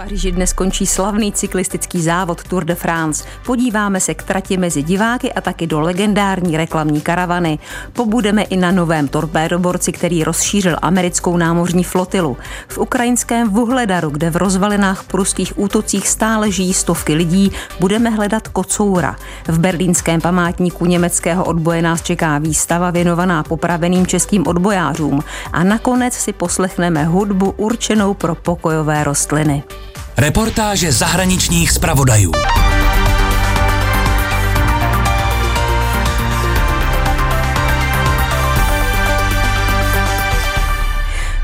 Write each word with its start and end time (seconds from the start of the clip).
Paříži 0.00 0.32
dnes 0.32 0.52
končí 0.52 0.86
slavný 0.86 1.32
cyklistický 1.32 2.02
závod 2.02 2.42
Tour 2.48 2.64
de 2.64 2.74
France. 2.74 3.24
Podíváme 3.46 4.00
se 4.00 4.14
k 4.14 4.22
trati 4.22 4.56
mezi 4.56 4.82
diváky 4.82 5.32
a 5.32 5.40
taky 5.40 5.66
do 5.66 5.80
legendární 5.80 6.56
reklamní 6.56 7.00
karavany. 7.00 7.58
Pobudeme 7.92 8.42
i 8.42 8.56
na 8.56 8.70
novém 8.70 9.08
torpédoborci, 9.08 9.92
který 9.92 10.24
rozšířil 10.24 10.76
americkou 10.82 11.36
námořní 11.36 11.84
flotilu. 11.84 12.36
V 12.68 12.78
ukrajinském 12.78 13.48
Vuhledaru, 13.48 14.10
kde 14.10 14.30
v 14.30 14.36
rozvalinách 14.36 15.04
pruských 15.04 15.58
útocích 15.58 16.08
stále 16.08 16.50
žijí 16.50 16.74
stovky 16.74 17.14
lidí, 17.14 17.52
budeme 17.80 18.10
hledat 18.10 18.48
kocoura. 18.48 19.16
V 19.48 19.58
berlínském 19.58 20.20
památníku 20.20 20.86
německého 20.86 21.44
odboje 21.44 21.82
nás 21.82 22.02
čeká 22.02 22.38
výstava 22.38 22.90
věnovaná 22.90 23.42
popraveným 23.42 24.06
českým 24.06 24.46
odbojářům. 24.46 25.24
A 25.52 25.64
nakonec 25.64 26.14
si 26.14 26.32
poslechneme 26.32 27.04
hudbu 27.04 27.50
určenou 27.50 28.14
pro 28.14 28.34
pokojové 28.34 29.04
rostliny. 29.04 29.62
Reportáže 30.16 30.92
zahraničních 30.92 31.70
zpravodajů. 31.72 32.32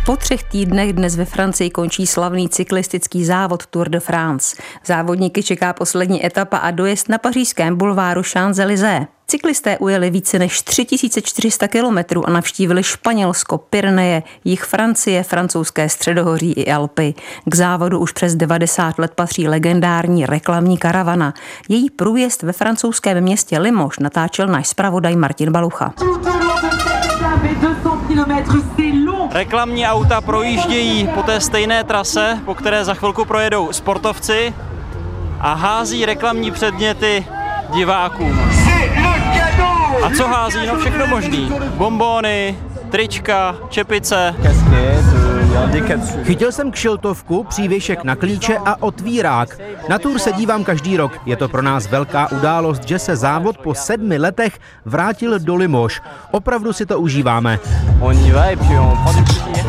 Po 0.07 0.17
třech 0.17 0.43
týdnech 0.43 0.93
dnes 0.93 1.17
ve 1.17 1.25
Francii 1.25 1.71
končí 1.71 2.07
slavný 2.07 2.49
cyklistický 2.49 3.25
závod 3.25 3.67
Tour 3.67 3.89
de 3.89 4.01
France. 4.01 4.57
Závodníky 4.87 5.43
čeká 5.43 5.73
poslední 5.73 6.27
etapa 6.27 6.57
a 6.57 6.71
dojezd 6.71 7.09
na 7.09 7.19
pařížském 7.19 7.77
bulváru 7.77 8.23
Champs-Élysées. 8.23 9.07
Cyklisté 9.27 9.79
ujeli 9.79 10.11
více 10.11 10.39
než 10.39 10.63
3400 10.63 11.69
kilometrů 11.69 12.29
a 12.29 12.31
navštívili 12.31 12.83
Španělsko, 12.83 13.59
Pyreneje, 13.59 14.23
jich 14.45 14.63
Francie, 14.63 15.23
francouzské 15.23 15.89
středohoří 15.89 16.53
i 16.53 16.73
Alpy. 16.73 17.15
K 17.45 17.55
závodu 17.55 17.99
už 17.99 18.13
přes 18.13 18.35
90 18.35 18.99
let 18.99 19.13
patří 19.15 19.49
legendární 19.49 20.27
reklamní 20.27 20.79
karavana. 20.79 21.35
Její 21.69 21.91
průjezd 21.91 22.43
ve 22.43 22.53
francouzském 22.53 23.21
městě 23.21 23.59
Limoges 23.59 23.99
natáčel 23.99 24.47
náš 24.47 24.69
zpravodaj 24.69 25.17
Martin 25.17 25.53
Balucha. 25.53 25.95
Reklamní 29.31 29.87
auta 29.87 30.21
projíždějí 30.21 31.09
po 31.15 31.23
té 31.23 31.41
stejné 31.41 31.85
trase, 31.85 32.39
po 32.45 32.55
které 32.55 32.85
za 32.85 32.95
chvilku 32.95 33.25
projedou 33.25 33.73
sportovci 33.73 34.55
a 35.41 35.55
hází 35.55 36.07
reklamní 36.07 36.51
předměty 36.51 37.27
divákům. 37.75 38.41
A 40.03 40.11
co 40.17 40.29
hází? 40.29 40.67
No 40.67 40.77
všechno 40.77 41.07
možný. 41.07 41.53
Bombóny, 41.75 42.59
trička, 42.91 43.57
čepice. 43.69 44.35
Chytil 46.25 46.53
jsem 46.53 46.71
kšiltovku, 46.71 47.45
přívěšek 47.45 48.05
na 48.05 48.17
klíče 48.17 48.59
a 48.59 48.83
otvírák. 48.83 49.59
Na 49.89 49.99
tur 49.99 50.19
se 50.19 50.33
dívám 50.33 50.65
každý 50.65 50.97
rok. 50.97 51.13
Je 51.27 51.37
to 51.37 51.49
pro 51.49 51.63
nás 51.63 51.87
velká 51.87 52.33
událost, 52.33 52.89
že 52.89 52.99
se 52.99 53.17
závod 53.17 53.59
po 53.59 53.75
sedmi 53.75 54.19
letech 54.19 54.59
vrátil 54.85 55.39
do 55.39 55.55
Limoš. 55.55 56.03
Opravdu 56.31 56.73
si 56.73 56.87
to 56.87 57.01
užíváme. 57.01 57.59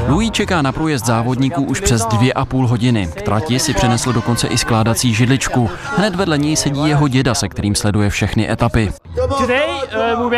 Louis 0.08 0.32
čeká 0.32 0.62
na 0.62 0.72
průjezd 0.72 1.06
závodníků 1.06 1.64
už 1.64 1.80
přes 1.80 2.06
dvě 2.06 2.34
a 2.34 2.46
půl 2.46 2.68
hodiny. 2.68 3.08
K 3.16 3.22
trati 3.22 3.60
si 3.60 3.74
přinesl 3.74 4.14
dokonce 4.14 4.48
i 4.48 4.58
skládací 4.58 5.14
židličku. 5.14 5.70
Hned 5.98 6.16
vedle 6.16 6.38
něj 6.38 6.56
sedí 6.56 6.88
jeho 6.90 7.08
děda, 7.08 7.34
se 7.34 7.50
kterým 7.50 7.76
sleduje 7.76 8.10
všechny 8.10 8.52
etapy. 8.52 8.92
Uh. 9.18 10.34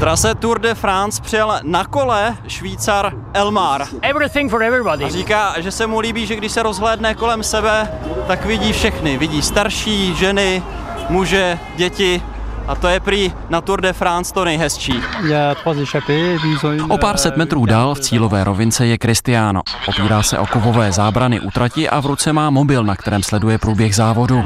Trase 0.00 0.34
Tour 0.34 0.60
de 0.60 0.74
France 0.74 1.22
přijel 1.22 1.60
na 1.62 1.84
kole 1.84 2.36
Švýcar 2.46 3.12
Elmar. 3.34 3.86
Everything 4.02 4.50
for 4.50 4.62
everybody. 4.62 5.04
A 5.04 5.08
říká, 5.08 5.54
že 5.58 5.70
se 5.70 5.86
mu 5.86 6.00
líbí, 6.00 6.26
že 6.26 6.36
když 6.36 6.52
se 6.52 6.62
rozhlédne 6.62 7.14
kolem 7.14 7.42
sebe, 7.42 8.00
tak 8.26 8.44
vidí 8.44 8.72
všechny. 8.72 9.18
Vidí 9.18 9.42
starší, 9.42 10.14
ženy, 10.14 10.62
muže, 11.08 11.58
děti 11.76 12.22
a 12.68 12.74
to 12.74 12.88
je 12.88 13.00
prý 13.00 13.32
na 13.48 13.60
Tour 13.60 13.80
de 13.80 13.92
France 13.92 14.34
to 14.34 14.44
nejhezčí. 14.44 15.02
O 16.88 16.98
pár 16.98 17.16
set 17.16 17.36
metrů 17.36 17.66
dál 17.66 17.94
v 17.94 18.00
cílové 18.00 18.44
rovince 18.44 18.86
je 18.86 18.98
Cristiano. 18.98 19.60
Opírá 19.86 20.22
se 20.22 20.38
o 20.38 20.46
kovové 20.46 20.92
zábrany 20.92 21.40
u 21.40 21.50
trati 21.50 21.88
a 21.88 22.00
v 22.00 22.06
ruce 22.06 22.32
má 22.32 22.50
mobil, 22.50 22.84
na 22.84 22.96
kterém 22.96 23.22
sleduje 23.22 23.58
průběh 23.58 23.94
závodu. 23.94 24.44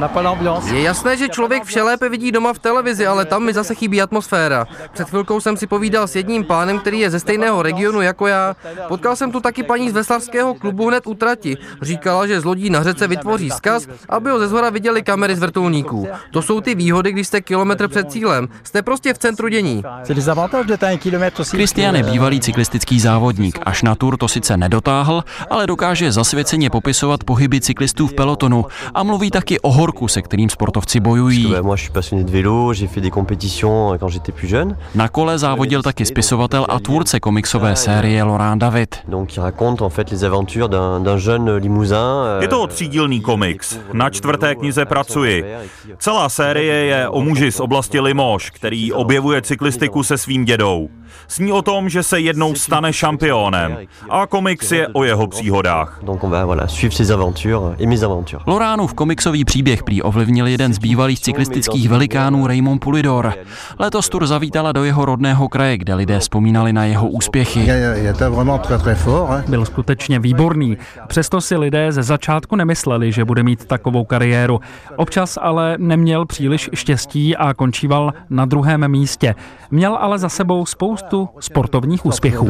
Je 0.72 0.82
jasné, 0.82 1.16
že 1.16 1.28
člověk 1.28 1.64
vše 1.64 1.82
lépe 1.82 2.08
vidí 2.08 2.32
doma 2.32 2.52
v 2.52 2.58
televizi, 2.58 3.06
ale 3.06 3.24
tam 3.24 3.42
mi 3.42 3.52
zase 3.52 3.74
chybí 3.74 4.02
atmosféra. 4.02 4.66
Před 4.92 5.08
chvilkou 5.08 5.40
jsem 5.40 5.56
si 5.56 5.66
povídal 5.66 6.06
s 6.06 6.16
jedním 6.16 6.44
pánem, 6.44 6.78
který 6.78 7.00
je 7.00 7.10
ze 7.10 7.20
stejného 7.20 7.62
regionu 7.62 8.00
jako 8.00 8.26
já. 8.26 8.56
Potkal 8.88 9.16
jsem 9.16 9.32
tu 9.32 9.40
taky 9.40 9.62
paní 9.62 9.90
z 9.90 9.92
veslarského 9.92 10.54
klubu 10.54 10.88
hned 10.88 11.06
u 11.06 11.14
trati. 11.14 11.56
Říkala, 11.82 12.26
že 12.26 12.40
z 12.40 12.44
lodí 12.44 12.70
na 12.70 12.82
řece 12.82 13.08
vytvoří 13.08 13.50
skaz, 13.50 13.86
aby 14.08 14.30
ho 14.30 14.38
ze 14.38 14.48
zhora 14.48 14.70
viděli 14.70 15.02
kamery 15.02 15.36
z 15.36 15.38
vrtulníků. 15.38 16.08
To 16.30 16.42
jsou 16.42 16.60
ty 16.60 16.74
výhody, 16.74 17.12
když 17.12 17.26
jste 17.26 17.40
kilometr 17.40 17.88
před 17.88 18.05
cílem. 18.08 18.48
Jste 18.62 18.82
prostě 18.82 19.14
v 19.14 19.18
centru 19.18 19.48
dění. 19.48 19.82
Kristian 21.50 21.96
je 21.96 22.02
bývalý 22.02 22.40
cyklistický 22.40 23.00
závodník. 23.00 23.58
Až 23.66 23.82
na 23.82 23.94
tur 23.94 24.16
to 24.16 24.28
sice 24.28 24.56
nedotáhl, 24.56 25.24
ale 25.50 25.66
dokáže 25.66 26.12
zasvěceně 26.12 26.70
popisovat 26.70 27.24
pohyby 27.24 27.60
cyklistů 27.60 28.06
v 28.06 28.14
pelotonu 28.14 28.64
a 28.94 29.02
mluví 29.02 29.30
taky 29.30 29.60
o 29.60 29.72
horku, 29.72 30.08
se 30.08 30.22
kterým 30.22 30.50
sportovci 30.50 31.00
bojují. 31.00 31.54
Na 34.94 35.08
kole 35.08 35.38
závodil 35.38 35.82
taky 35.82 36.04
spisovatel 36.06 36.66
a 36.68 36.80
tvůrce 36.80 37.20
komiksové 37.20 37.76
série 37.76 38.22
Laurent 38.22 38.60
David. 38.60 38.96
Je 42.40 42.48
to 42.48 42.66
třídílný 42.66 43.20
komiks. 43.20 43.78
Na 43.92 44.10
čtvrté 44.10 44.54
knize 44.54 44.84
pracuji. 44.84 45.44
Celá 45.98 46.28
série 46.28 46.74
je 46.84 47.08
o 47.08 47.20
muži 47.20 47.52
z 47.52 47.60
oblasti 47.60 47.95
Limoges, 48.00 48.50
který 48.50 48.92
objevuje 48.92 49.42
cyklistiku 49.42 50.02
se 50.02 50.18
svým 50.18 50.44
dědou. 50.44 50.88
Sní 51.28 51.52
o 51.52 51.62
tom, 51.62 51.88
že 51.88 52.02
se 52.02 52.20
jednou 52.20 52.54
stane 52.54 52.92
šampionem. 52.92 53.76
A 54.10 54.26
komiks 54.26 54.72
je 54.72 54.88
o 54.88 55.04
jeho 55.04 55.26
příhodách. 55.26 56.00
Loránův 58.46 58.94
komiksový 58.94 59.44
příběh 59.44 59.82
prý 59.82 60.02
ovlivnil 60.02 60.46
jeden 60.46 60.74
z 60.74 60.78
bývalých 60.78 61.20
cyklistických 61.20 61.88
velikánů 61.88 62.46
Raymond 62.46 62.80
Pulidor. 62.80 63.34
Letos 63.78 64.08
tur 64.08 64.26
zavítala 64.26 64.72
do 64.72 64.84
jeho 64.84 65.04
rodného 65.04 65.48
kraje, 65.48 65.78
kde 65.78 65.94
lidé 65.94 66.18
vzpomínali 66.18 66.72
na 66.72 66.84
jeho 66.84 67.08
úspěchy. 67.08 67.68
Byl 69.48 69.64
skutečně 69.64 70.18
výborný. 70.18 70.78
Přesto 71.06 71.40
si 71.40 71.56
lidé 71.56 71.92
ze 71.92 72.02
začátku 72.02 72.56
nemysleli, 72.56 73.12
že 73.12 73.24
bude 73.24 73.42
mít 73.42 73.64
takovou 73.64 74.04
kariéru. 74.04 74.60
Občas 74.96 75.38
ale 75.42 75.76
neměl 75.78 76.26
příliš 76.26 76.70
štěstí 76.74 77.36
a 77.36 77.54
končíval 77.54 78.12
na 78.30 78.44
druhém 78.44 78.88
místě. 78.88 79.34
Měl 79.70 79.96
ale 80.00 80.18
za 80.18 80.28
sebou 80.28 80.66
spoustu 80.66 80.95
sportovních 81.40 82.06
úspěchů. 82.06 82.48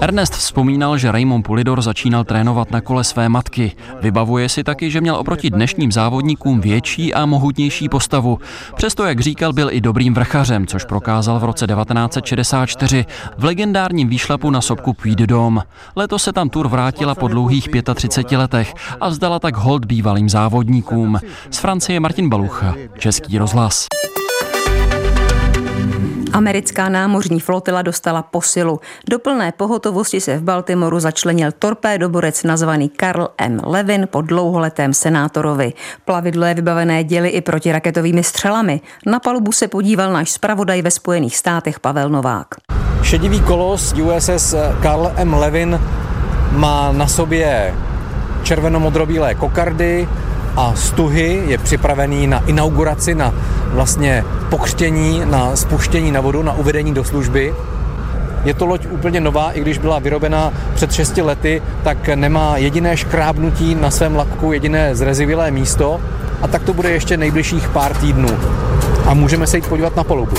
Ernest 0.00 0.32
vzpomínal, 0.32 0.98
že 0.98 1.12
Raymond 1.12 1.46
Pulidor 1.46 1.82
začínal 1.82 2.24
trénovat 2.24 2.70
na 2.70 2.80
kole 2.80 3.04
své 3.04 3.28
matky. 3.28 3.72
Vybavuje 4.00 4.48
si 4.48 4.64
taky, 4.64 4.90
že 4.90 5.00
měl 5.00 5.16
oproti 5.16 5.50
dnešním 5.50 5.92
závodníkům 5.92 6.60
větší 6.60 7.14
a 7.14 7.26
mohutnější 7.26 7.88
postavu. 7.88 8.38
Přesto, 8.74 9.04
jak 9.04 9.20
říkal, 9.20 9.52
byl 9.52 9.68
i 9.72 9.80
dobrým 9.80 10.14
vrchařem, 10.14 10.66
což 10.66 10.84
prokázal 10.84 11.40
v 11.40 11.44
roce 11.44 11.66
1964 11.66 13.06
v 13.38 13.44
legendárním 13.44 14.08
výšlapu 14.08 14.50
na 14.50 14.60
sopku 14.60 14.92
Puy 14.92 15.16
de 15.16 15.26
Dôme. 15.26 15.62
Letos 15.96 16.22
se 16.22 16.32
tam 16.32 16.48
tur 16.48 16.68
vrátila 16.68 17.14
po 17.14 17.28
dlouhých 17.28 17.68
35 17.94 18.38
letech 18.38 18.74
a 19.00 19.08
vzdala 19.08 19.38
tak 19.38 19.56
hold 19.56 19.84
bývalým 19.84 20.28
závodníkům. 20.28 21.18
Z 21.50 21.58
Francie 21.58 22.00
Martin 22.00 22.28
Balucha, 22.28 22.74
Český 22.98 23.38
rozhlas. 23.38 23.86
Americká 26.34 26.88
námořní 26.88 27.40
flotila 27.40 27.82
dostala 27.82 28.22
posilu. 28.22 28.80
Do 29.10 29.18
plné 29.18 29.52
pohotovosti 29.52 30.20
se 30.20 30.36
v 30.36 30.42
Baltimoru 30.42 31.00
začlenil 31.00 31.52
torpédoborec 31.52 32.42
nazvaný 32.42 32.88
Karl 32.88 33.28
M. 33.38 33.60
Levin 33.64 34.08
po 34.10 34.20
dlouholetém 34.20 34.94
senátorovi. 34.94 35.72
Plavidlo 36.04 36.46
je 36.46 36.54
vybavené 36.54 37.04
děly 37.04 37.28
i 37.28 37.40
protiraketovými 37.40 38.22
střelami. 38.24 38.80
Na 39.06 39.20
palubu 39.20 39.52
se 39.52 39.68
podíval 39.68 40.12
náš 40.12 40.30
zpravodaj 40.30 40.82
ve 40.82 40.90
Spojených 40.90 41.36
státech 41.36 41.80
Pavel 41.80 42.08
Novák. 42.08 42.48
Šedivý 43.02 43.40
kolos 43.40 43.92
USS 43.92 44.54
Karl 44.82 45.12
M. 45.16 45.34
Levin 45.34 45.80
má 46.52 46.92
na 46.92 47.06
sobě 47.06 47.74
červenomodrobílé 48.42 49.34
kokardy, 49.34 50.08
a 50.56 50.74
stuhy 50.74 51.42
je 51.46 51.58
připravený 51.58 52.26
na 52.26 52.42
inauguraci, 52.46 53.14
na 53.14 53.34
vlastně 53.68 54.24
pokřtění, 54.50 55.22
na 55.24 55.56
spuštění 55.56 56.12
na 56.12 56.20
vodu, 56.20 56.42
na 56.42 56.52
uvedení 56.52 56.94
do 56.94 57.04
služby. 57.04 57.54
Je 58.44 58.54
to 58.54 58.66
loď 58.66 58.86
úplně 58.90 59.20
nová, 59.20 59.52
i 59.52 59.60
když 59.60 59.78
byla 59.78 59.98
vyrobena 59.98 60.52
před 60.74 60.92
6 60.92 61.16
lety, 61.16 61.62
tak 61.82 62.08
nemá 62.08 62.56
jediné 62.56 62.96
škrábnutí 62.96 63.74
na 63.74 63.90
svém 63.90 64.16
lakku, 64.16 64.52
jediné 64.52 64.94
zrezivilé 64.96 65.50
místo 65.50 66.00
a 66.42 66.48
tak 66.48 66.62
to 66.62 66.74
bude 66.74 66.90
ještě 66.90 67.16
nejbližších 67.16 67.68
pár 67.68 67.94
týdnů. 67.94 68.28
A 69.06 69.14
můžeme 69.14 69.46
se 69.46 69.56
jít 69.56 69.66
podívat 69.66 69.96
na 69.96 70.04
polubu. 70.04 70.36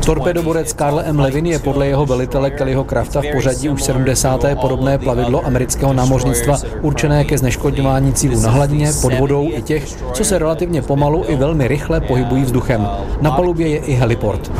Torpedoborec 0.00 0.72
Karl 0.72 1.00
M. 1.04 1.20
Levin 1.20 1.46
je 1.46 1.58
podle 1.58 1.86
jeho 1.86 2.06
velitele 2.06 2.50
Kellyho 2.50 2.84
Krafta 2.84 3.20
v 3.20 3.24
pořadí 3.34 3.68
už 3.68 3.82
70. 3.82 4.40
podobné 4.60 4.98
plavidlo 4.98 5.46
amerického 5.46 5.92
námořnictva 5.92 6.58
určené 6.82 7.24
ke 7.24 7.38
zneškodňování 7.38 8.12
cílů 8.12 8.40
na 8.40 8.50
hladině, 8.50 8.90
pod 9.02 9.12
vodou 9.18 9.48
i 9.52 9.62
těch, 9.62 9.84
co 10.12 10.24
se 10.24 10.38
relativně 10.38 10.82
pomalu 10.82 11.24
i 11.28 11.36
velmi 11.36 11.68
rychle 11.68 12.00
pohybují 12.00 12.42
vzduchem. 12.42 12.88
Na 13.20 13.30
palubě 13.30 13.68
je 13.68 13.78
i 13.78 13.94
heliport. 13.94 14.52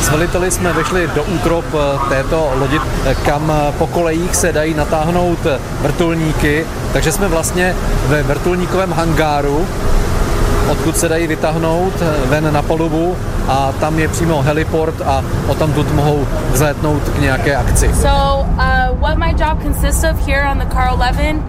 S 0.00 0.08
veliteli 0.08 0.50
jsme 0.50 0.72
vešli 0.72 1.08
do 1.14 1.22
útrop 1.24 1.64
eh, 1.74 2.08
této 2.08 2.50
lodi, 2.58 2.80
eh, 3.06 3.14
kam 3.14 3.52
eh, 3.52 3.72
po 3.78 3.86
kolejích 3.86 4.36
se 4.36 4.52
dají 4.52 4.74
natáhnout 4.74 5.38
vrtulníky, 5.80 6.66
takže 6.92 7.12
jsme 7.12 7.28
vlastně 7.28 7.74
ve 8.06 8.22
vrtulníkovém 8.22 8.92
hangáru, 8.92 9.66
odkud 10.70 10.96
se 10.96 11.08
dají 11.08 11.26
vytáhnout 11.26 11.92
ven 12.26 12.52
na 12.52 12.62
palubu 12.62 13.16
a 13.48 13.72
tam 13.80 13.98
je 13.98 14.08
přímo 14.08 14.42
heliport 14.42 15.00
a 15.00 15.24
o 15.46 15.54
tam 15.54 15.72
tu 15.72 15.84
mohou 15.94 16.26
vzlétnout 16.52 17.02
k 17.08 17.20
nějaké 17.20 17.56
akci. 17.56 17.90
So, 17.94 18.40
uh, 18.40 19.00
what 19.00 19.18
my 19.18 19.34
job 19.38 19.62
consists 19.62 20.04
of 20.04 20.26
here 20.26 20.50
on 20.50 20.58
the 20.58 20.66
Carl 20.74 20.98
Levin 20.98 21.42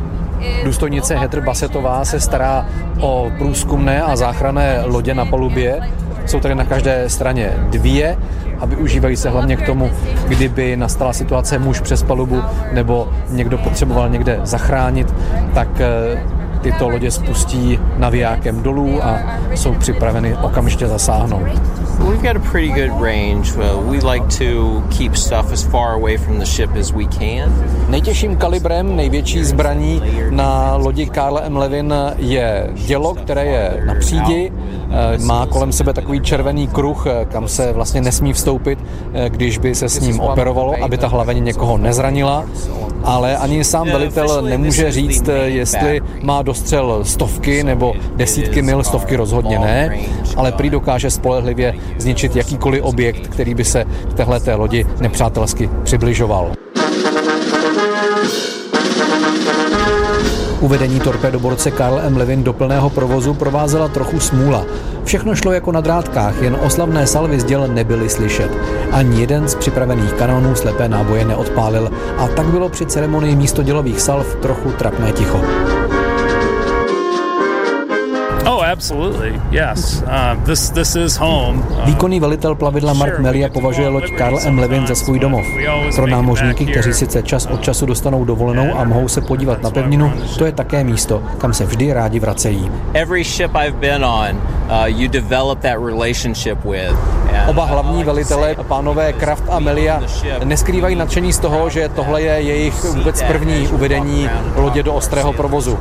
Důstojnice 0.63 1.15
Heather 1.15 1.41
Basetová 1.41 2.05
se 2.05 2.19
stará 2.19 2.65
o 2.99 3.31
průzkumné 3.37 4.01
a 4.01 4.15
záchranné 4.15 4.81
lodě 4.85 5.13
na 5.13 5.25
palubě. 5.25 5.79
Jsou 6.25 6.39
tady 6.39 6.55
na 6.55 6.65
každé 6.65 7.09
straně 7.09 7.53
dvě 7.69 8.17
a 8.59 8.65
využívají 8.65 9.15
se 9.15 9.29
hlavně 9.29 9.55
k 9.55 9.65
tomu, 9.65 9.91
kdyby 10.27 10.77
nastala 10.77 11.13
situace 11.13 11.59
muž 11.59 11.79
přes 11.79 12.03
palubu 12.03 12.41
nebo 12.71 13.09
někdo 13.29 13.57
potřeboval 13.57 14.09
někde 14.09 14.39
zachránit, 14.43 15.15
tak 15.53 15.67
eh, 15.79 16.23
tyto 16.61 16.89
lodě 16.89 17.11
spustí 17.11 17.79
navijákem 17.97 18.63
dolů 18.63 19.03
a 19.03 19.19
jsou 19.55 19.73
připraveny 19.73 20.35
okamžitě 20.35 20.87
zasáhnout. 20.87 21.47
We've 21.99 22.33
got 22.33 22.37
a 22.37 22.51
pretty 22.51 22.69
good 22.69 23.01
range. 23.01 23.51
We 23.89 24.11
like 24.11 24.25
to 24.37 24.81
keep 24.97 25.15
stuff 25.15 25.51
as 25.51 25.63
far 25.63 25.93
away 25.93 26.17
from 26.17 26.39
the 26.39 26.45
ship 26.45 26.69
as 26.79 26.91
we 26.91 27.05
can. 27.05 27.65
Nejtěžším 27.89 28.35
kalibrem, 28.35 28.95
největší 28.95 29.43
zbraní 29.43 30.01
na 30.29 30.75
lodi 30.75 31.05
Karl 31.05 31.39
M. 31.43 31.57
Levin 31.57 31.93
je 32.17 32.69
dělo, 32.73 33.13
které 33.13 33.45
je 33.45 33.83
na 33.85 33.95
přídi. 33.95 34.51
Eh, 34.91 35.17
má 35.17 35.45
kolem 35.45 35.71
sebe 35.71 35.93
takový 35.93 36.21
červený 36.21 36.67
kruh, 36.67 37.07
eh, 37.07 37.25
kam 37.25 37.47
se 37.47 37.73
vlastně 37.73 38.01
nesmí 38.01 38.33
vstoupit, 38.33 38.79
eh, 39.13 39.29
když 39.29 39.57
by 39.57 39.75
se 39.75 39.89
s 39.89 39.99
ním 39.99 40.19
operovalo, 40.19 40.75
aby 40.81 40.97
ta 40.97 41.07
hlaveň 41.07 41.43
někoho 41.43 41.77
nezranila. 41.77 42.45
Ale 43.03 43.37
ani 43.37 43.63
sám 43.63 43.87
velitel 43.87 44.41
nemůže 44.41 44.91
říct, 44.91 45.29
jestli 45.45 46.01
má 46.23 46.41
dostřel 46.49 46.99
stovky 47.03 47.63
nebo 47.63 47.93
desítky 48.15 48.61
mil, 48.61 48.83
stovky 48.83 49.15
rozhodně 49.15 49.59
ne, 49.59 49.99
ale 50.35 50.51
prý 50.51 50.69
dokáže 50.69 51.11
spolehlivě 51.11 51.73
zničit 51.97 52.35
jakýkoliv 52.35 52.83
objekt, 52.83 53.27
který 53.27 53.53
by 53.53 53.65
se 53.65 53.85
k 54.09 54.13
téhleté 54.13 54.55
lodi 54.55 54.85
nepřátelsky 54.99 55.69
přibližoval. 55.83 56.51
Uvedení 60.59 60.99
torpédoborce 60.99 61.71
Karl 61.71 61.99
M. 61.99 62.17
Levin 62.17 62.43
do 62.43 62.53
plného 62.53 62.89
provozu 62.89 63.33
provázela 63.33 63.87
trochu 63.87 64.19
smůla. 64.19 64.65
Všechno 65.03 65.35
šlo 65.35 65.51
jako 65.51 65.71
na 65.71 65.81
drátkách, 65.81 66.41
jen 66.41 66.57
oslavné 66.61 67.07
salvy 67.07 67.39
z 67.39 67.43
děl 67.43 67.67
nebyly 67.67 68.09
slyšet. 68.09 68.49
Ani 68.91 69.21
jeden 69.21 69.47
z 69.47 69.55
připravených 69.55 70.13
kanonů 70.13 70.55
slepé 70.55 70.89
náboje 70.89 71.25
neodpálil 71.25 71.91
a 72.17 72.27
tak 72.27 72.45
bylo 72.45 72.69
při 72.69 72.85
ceremonii 72.85 73.35
místo 73.35 73.63
dělových 73.63 74.01
salv 74.01 74.35
trochu 74.35 74.71
trapné 74.71 75.11
ticho. 75.11 75.39
Výkonný 81.85 82.19
velitel 82.19 82.55
plavidla 82.55 82.93
Mark 82.93 83.19
Melia 83.19 83.49
považuje 83.49 83.87
loď 83.87 84.03
Karl 84.17 84.39
M. 84.45 84.59
Levin 84.59 84.87
za 84.87 84.95
svůj 84.95 85.19
domov. 85.19 85.45
Pro 85.95 86.07
námořníky, 86.07 86.65
kteří 86.65 86.93
sice 86.93 87.23
čas 87.23 87.45
od 87.45 87.61
času 87.61 87.85
dostanou 87.85 88.25
dovolenou 88.25 88.77
a 88.77 88.83
mohou 88.83 89.07
se 89.07 89.21
podívat 89.21 89.61
na 89.63 89.71
pevninu, 89.71 90.13
to 90.37 90.45
je 90.45 90.51
také 90.51 90.83
místo, 90.83 91.23
kam 91.37 91.53
se 91.53 91.65
vždy 91.65 91.93
rádi 91.93 92.19
vracejí. 92.19 92.71
Every 92.93 93.23
ship 93.23 93.51
I've 93.55 93.77
been 93.77 94.05
on, 94.05 94.29
uh, 94.35 94.85
you 94.85 95.07
develop 95.07 95.59
that 95.59 95.77
relationship 95.85 96.65
with. 96.65 96.95
Oba 97.47 97.65
hlavní 97.65 98.03
velitelé, 98.03 98.55
pánové 98.67 99.13
Kraft 99.13 99.43
a 99.49 99.59
Melia, 99.59 100.01
neskrývají 100.43 100.95
nadšení 100.95 101.33
z 101.33 101.39
toho, 101.39 101.69
že 101.69 101.89
tohle 101.89 102.21
je 102.21 102.41
jejich 102.41 102.83
vůbec 102.83 103.23
první 103.23 103.67
uvedení 103.67 104.29
lodě 104.55 104.83
do 104.83 104.93
ostrého 104.93 105.33
provozu. 105.33 105.79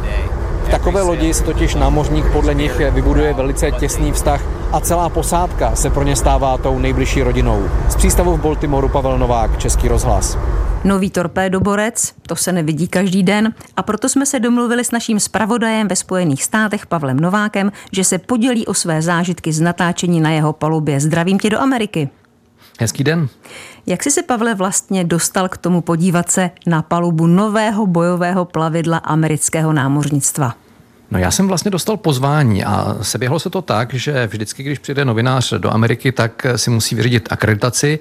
V 0.69 0.71
takové 0.71 1.03
lodi 1.03 1.35
si 1.35 1.45
totiž 1.45 1.75
námořník 1.75 2.25
podle 2.33 2.55
nich 2.55 2.79
vybuduje 2.91 3.35
velice 3.35 3.71
těsný 3.71 4.13
vztah 4.13 4.41
a 4.73 4.81
celá 4.81 5.09
posádka 5.09 5.77
se 5.77 5.91
pro 5.91 6.03
ně 6.03 6.17
stává 6.17 6.59
tou 6.59 6.79
nejbližší 6.79 7.23
rodinou. 7.23 7.69
Z 7.89 7.97
přístavu 7.97 8.37
v 8.37 8.41
Baltimoru 8.41 8.89
Pavel 8.89 9.19
Novák, 9.19 9.59
Český 9.59 9.89
rozhlas. 9.89 10.39
Nový 10.85 11.11
torpédoborec, 11.11 12.13
to 12.27 12.37
se 12.37 12.53
nevidí 12.53 12.89
každý 12.89 13.23
den 13.23 13.55
a 13.77 13.83
proto 13.83 14.09
jsme 14.09 14.27
se 14.27 14.41
domluvili 14.41 14.85
s 14.85 14.91
naším 14.91 15.21
zpravodajem 15.21 15.89
ve 15.89 15.97
Spojených 15.97 16.45
státech 16.45 16.87
Pavlem 16.87 17.21
Novákem, 17.21 17.73
že 17.93 18.05
se 18.05 18.19
podělí 18.19 18.67
o 18.67 18.75
své 18.75 19.03
zážitky 19.03 19.53
z 19.53 19.61
natáčení 19.61 20.21
na 20.21 20.31
jeho 20.31 20.53
palubě. 20.53 21.01
Zdravím 21.01 21.39
tě 21.39 21.51
do 21.51 21.61
Ameriky. 21.61 22.09
Hezký 22.79 23.05
den. 23.05 23.29
Jak 23.87 24.03
jsi 24.03 24.11
se, 24.11 24.23
Pavle, 24.23 24.55
vlastně 24.55 25.05
dostal 25.05 25.49
k 25.49 25.59
tomu 25.59 25.81
podívat 25.81 26.31
se 26.31 26.51
na 26.67 26.83
palubu 26.83 27.27
nového 27.27 27.87
bojového 27.87 28.45
plavidla 28.45 28.99
amerického 28.99 29.73
námořnictva? 29.73 30.55
No 31.11 31.19
já 31.19 31.31
jsem 31.31 31.49
vlastně 31.49 31.71
dostal 31.71 31.97
pozvání 31.97 32.65
a 32.65 32.97
seběhlo 33.03 33.39
se 33.39 33.51
to 33.51 33.63
tak, 33.63 33.95
že 33.95 34.27
vždycky, 34.27 34.63
když 34.63 34.79
přijde 34.79 35.05
novinář 35.05 35.53
do 35.59 35.73
Ameriky, 35.75 36.13
tak 36.13 36.47
si 36.57 36.71
musí 36.71 36.95
vyřídit 36.95 37.29
akreditaci. 37.31 37.99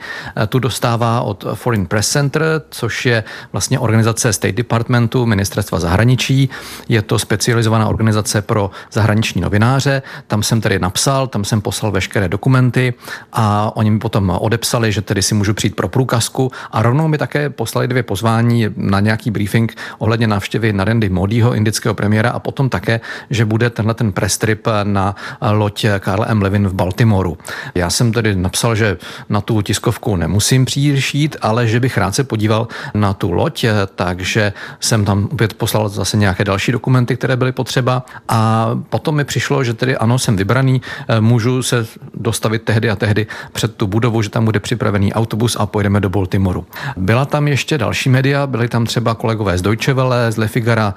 Tu 0.49 0.59
dostává 0.59 1.21
od 1.21 1.45
Foreign 1.53 1.85
Press 1.85 2.09
Center, 2.09 2.61
což 2.69 3.05
je 3.05 3.23
vlastně 3.51 3.79
organizace 3.79 4.33
State 4.33 4.55
Departmentu, 4.55 5.25
ministerstva 5.25 5.79
zahraničí. 5.79 6.49
Je 6.89 7.01
to 7.01 7.19
specializovaná 7.19 7.87
organizace 7.87 8.41
pro 8.41 8.71
zahraniční 8.91 9.41
novináře. 9.41 10.01
Tam 10.27 10.43
jsem 10.43 10.61
tedy 10.61 10.79
napsal, 10.79 11.27
tam 11.27 11.45
jsem 11.45 11.61
poslal 11.61 11.91
veškeré 11.91 12.29
dokumenty 12.29 12.93
a 13.33 13.71
oni 13.75 13.91
mi 13.91 13.99
potom 13.99 14.37
odepsali, 14.39 14.91
že 14.91 15.01
tedy 15.01 15.21
si 15.21 15.35
můžu 15.35 15.53
přijít 15.53 15.75
pro 15.75 15.87
průkazku 15.87 16.51
a 16.71 16.81
rovnou 16.81 17.07
mi 17.07 17.17
také 17.17 17.49
poslali 17.49 17.87
dvě 17.87 18.03
pozvání 18.03 18.65
na 18.75 18.99
nějaký 18.99 19.31
briefing 19.31 19.75
ohledně 19.97 20.27
návštěvy 20.27 20.73
Narendy 20.73 21.09
Modiho, 21.09 21.53
indického 21.53 21.95
premiéra 21.95 22.29
a 22.29 22.39
potom 22.39 22.69
také 22.69 22.96
že 23.29 23.45
bude 23.45 23.69
tenhle 23.69 23.93
ten 23.93 24.11
prestrip 24.11 24.67
na 24.83 25.15
loď 25.51 25.85
Karl 25.99 26.25
M. 26.27 26.41
Levin 26.41 26.67
v 26.67 26.73
Baltimoru. 26.73 27.37
Já 27.75 27.89
jsem 27.89 28.11
tedy 28.11 28.35
napsal, 28.35 28.75
že 28.75 28.97
na 29.29 29.41
tu 29.41 29.61
tiskovku 29.61 30.15
nemusím 30.15 30.65
příliš 30.65 31.15
jít, 31.15 31.35
ale 31.41 31.67
že 31.67 31.79
bych 31.79 31.97
rád 31.97 32.15
se 32.15 32.23
podíval 32.23 32.67
na 32.93 33.13
tu 33.13 33.31
loď, 33.31 33.65
takže 33.95 34.53
jsem 34.79 35.05
tam 35.05 35.29
opět 35.31 35.53
poslal 35.53 35.89
zase 35.89 36.17
nějaké 36.17 36.43
další 36.43 36.71
dokumenty, 36.71 37.17
které 37.17 37.35
byly 37.35 37.51
potřeba 37.51 38.05
a 38.29 38.69
potom 38.89 39.15
mi 39.15 39.23
přišlo, 39.23 39.63
že 39.63 39.73
tedy 39.73 39.97
ano, 39.97 40.19
jsem 40.19 40.35
vybraný, 40.35 40.81
můžu 41.19 41.63
se 41.63 41.85
dostavit 42.13 42.63
tehdy 42.63 42.89
a 42.89 42.95
tehdy 42.95 43.27
před 43.53 43.75
tu 43.75 43.87
budovu, 43.87 44.21
že 44.21 44.29
tam 44.29 44.45
bude 44.45 44.59
připravený 44.59 45.13
autobus 45.13 45.57
a 45.59 45.65
pojedeme 45.65 45.99
do 45.99 46.09
Baltimoru. 46.09 46.65
Byla 46.97 47.25
tam 47.25 47.47
ještě 47.47 47.77
další 47.77 48.09
média, 48.09 48.47
byly 48.47 48.67
tam 48.67 48.85
třeba 48.85 49.15
kolegové 49.15 49.57
z 49.57 49.61
Deutsche 49.61 49.93
Welle, 49.93 50.31
z 50.31 50.37
Le 50.37 50.47
Figara, 50.47 50.93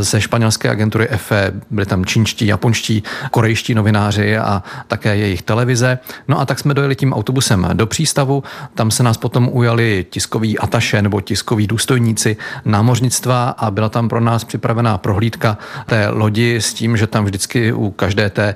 ze 0.00 0.20
španělské 0.20 0.70
agentury 0.70 1.08
EFE, 1.08 1.43
byli 1.70 1.86
tam 1.86 2.04
čínští, 2.04 2.46
japonští, 2.46 3.02
korejští 3.30 3.74
novináři 3.74 4.38
a 4.38 4.62
také 4.88 5.16
jejich 5.16 5.42
televize. 5.42 5.98
No 6.28 6.40
a 6.40 6.46
tak 6.46 6.58
jsme 6.58 6.74
dojeli 6.74 6.96
tím 6.96 7.12
autobusem 7.12 7.68
do 7.72 7.86
přístavu, 7.86 8.42
tam 8.74 8.90
se 8.90 9.02
nás 9.02 9.16
potom 9.16 9.48
ujali 9.52 10.06
tiskoví 10.10 10.58
ataše 10.58 11.02
nebo 11.02 11.20
tiskoví 11.20 11.66
důstojníci 11.66 12.36
námořnictva 12.64 13.48
a 13.48 13.70
byla 13.70 13.88
tam 13.88 14.08
pro 14.08 14.20
nás 14.20 14.44
připravená 14.44 14.98
prohlídka 14.98 15.58
té 15.86 16.08
lodi 16.08 16.56
s 16.56 16.74
tím, 16.74 16.96
že 16.96 17.06
tam 17.06 17.24
vždycky 17.24 17.72
u 17.72 17.90
každé 17.90 18.30
té, 18.30 18.54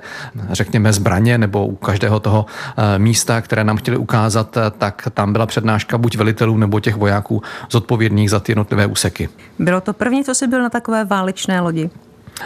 řekněme, 0.51 0.93
zbraně 0.93 1.37
nebo 1.37 1.67
u 1.67 1.75
každého 1.75 2.19
toho 2.19 2.45
eh, 2.77 2.99
místa, 2.99 3.41
které 3.41 3.63
nám 3.63 3.77
chtěli 3.77 3.97
ukázat, 3.97 4.57
tak 4.77 5.07
tam 5.13 5.33
byla 5.33 5.45
přednáška 5.45 5.97
buď 5.97 6.17
velitelů 6.17 6.57
nebo 6.57 6.79
těch 6.79 6.95
vojáků 6.95 7.41
zodpovědných 7.69 8.29
za 8.29 8.39
ty 8.39 8.51
jednotlivé 8.51 8.85
úseky. 8.85 9.29
Bylo 9.59 9.81
to 9.81 9.93
první, 9.93 10.23
co 10.23 10.35
jsi 10.35 10.47
byl 10.47 10.61
na 10.61 10.69
takové 10.69 11.05
válečné 11.05 11.61
lodi? 11.61 11.89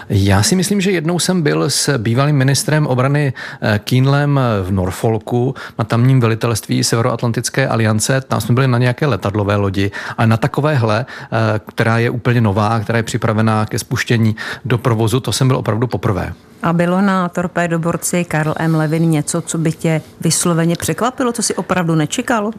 Já 0.09 0.43
si 0.43 0.55
myslím, 0.55 0.81
že 0.81 0.91
jednou 0.91 1.19
jsem 1.19 1.41
byl 1.41 1.69
s 1.69 1.97
bývalým 1.97 2.35
ministrem 2.35 2.87
obrany 2.87 3.33
eh, 3.61 3.79
Keenlem 3.79 4.39
v 4.63 4.71
Norfolku 4.71 5.55
na 5.79 5.85
tamním 5.85 6.19
velitelství 6.19 6.83
Severoatlantické 6.83 7.67
aliance. 7.67 8.21
Tam 8.21 8.41
jsme 8.41 8.55
byli 8.55 8.67
na 8.67 8.77
nějaké 8.77 9.05
letadlové 9.05 9.55
lodi 9.55 9.91
a 10.17 10.25
na 10.25 10.37
takovéhle, 10.37 11.05
eh, 11.05 11.59
která 11.67 11.97
je 11.97 12.09
úplně 12.09 12.41
nová, 12.41 12.79
která 12.79 12.97
je 12.97 13.03
připravená 13.03 13.65
ke 13.65 13.79
spuštění 13.79 14.35
do 14.65 14.77
provozu, 14.77 15.19
to 15.19 15.31
jsem 15.31 15.47
byl 15.47 15.57
opravdu 15.57 15.87
poprvé. 15.87 16.33
A 16.63 16.73
bylo 16.73 17.01
na 17.01 17.29
torpédoborci 17.29 18.25
Karl 18.25 18.53
M. 18.57 18.75
Levin 18.75 19.09
něco, 19.09 19.41
co 19.41 19.57
by 19.57 19.71
tě 19.71 20.01
vysloveně 20.21 20.75
překvapilo, 20.75 21.31
co 21.31 21.43
si 21.43 21.55
opravdu 21.55 21.95
nečekal? 21.95 22.51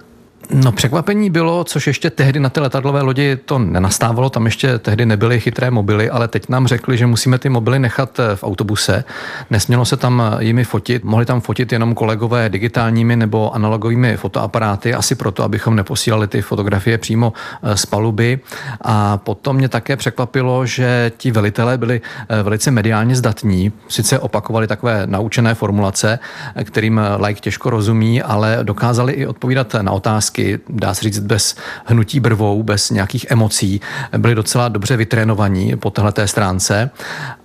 No 0.51 0.73
překvapení 0.73 1.31
bylo, 1.31 1.65
což 1.65 1.87
ještě 1.87 2.11
tehdy 2.11 2.41
na 2.41 2.49
té 2.49 2.61
letadlové 2.61 3.03
lodi 3.03 3.37
to 3.37 3.59
nenastávalo, 3.59 4.31
tam 4.31 4.45
ještě 4.45 4.79
tehdy 4.79 5.07
nebyly 5.07 5.41
chytré 5.41 5.71
mobily, 5.71 6.11
ale 6.11 6.29
teď 6.29 6.49
nám 6.49 6.67
řekli, 6.67 6.99
že 6.99 7.07
musíme 7.07 7.39
ty 7.39 7.49
mobily 7.49 7.79
nechat 7.79 8.19
eh, 8.19 8.37
v 8.37 8.45
autobuse. 8.45 9.05
Nesmělo 9.51 9.85
se 9.85 9.97
tam 9.97 10.23
eh, 10.23 10.45
jimi 10.45 10.65
fotit, 10.65 11.05
mohli 11.05 11.27
tam 11.27 11.41
fotit 11.41 11.73
jenom 11.73 11.95
kolegové 11.95 12.49
digitálními 12.49 13.17
nebo 13.17 13.55
analogovými 13.55 14.17
fotoaparáty, 14.17 14.95
asi 14.95 15.15
proto, 15.15 15.43
abychom 15.43 15.77
neposílali 15.77 16.27
ty 16.27 16.43
fotografie 16.43 16.99
přímo 16.99 17.33
eh, 17.63 17.77
z 17.77 17.87
paluby. 17.87 18.41
A 18.81 19.17
potom 19.17 19.57
mě 19.57 19.69
také 19.69 19.97
překvapilo, 19.97 20.67
že 20.67 21.13
ti 21.17 21.31
velitelé 21.31 21.79
byli 21.79 22.01
velice 22.43 22.71
mediálně 22.71 23.17
zdatní, 23.17 23.73
sice 23.89 24.19
opakovali 24.19 24.67
takové 24.67 25.03
naučené 25.07 25.55
formulace, 25.55 26.19
kterým 26.65 27.01
like 27.27 27.41
těžko 27.41 27.71
rozumí, 27.71 28.23
ale 28.23 28.59
dokázali 28.63 29.13
i 29.13 29.27
odpovídat 29.27 29.75
na 29.83 29.93
otázky 29.93 30.34
fyzicky, 30.35 30.59
dá 30.69 30.95
se 30.95 31.03
říct, 31.03 31.19
bez 31.19 31.57
hnutí 31.85 32.21
brvou, 32.21 32.63
bez 32.63 32.91
nějakých 32.91 33.27
emocí, 33.31 33.81
byli 34.19 34.35
docela 34.35 34.69
dobře 34.69 34.97
vytrénovaní 34.97 35.77
po 35.77 35.91
této 35.91 36.27
stránce. 36.27 36.91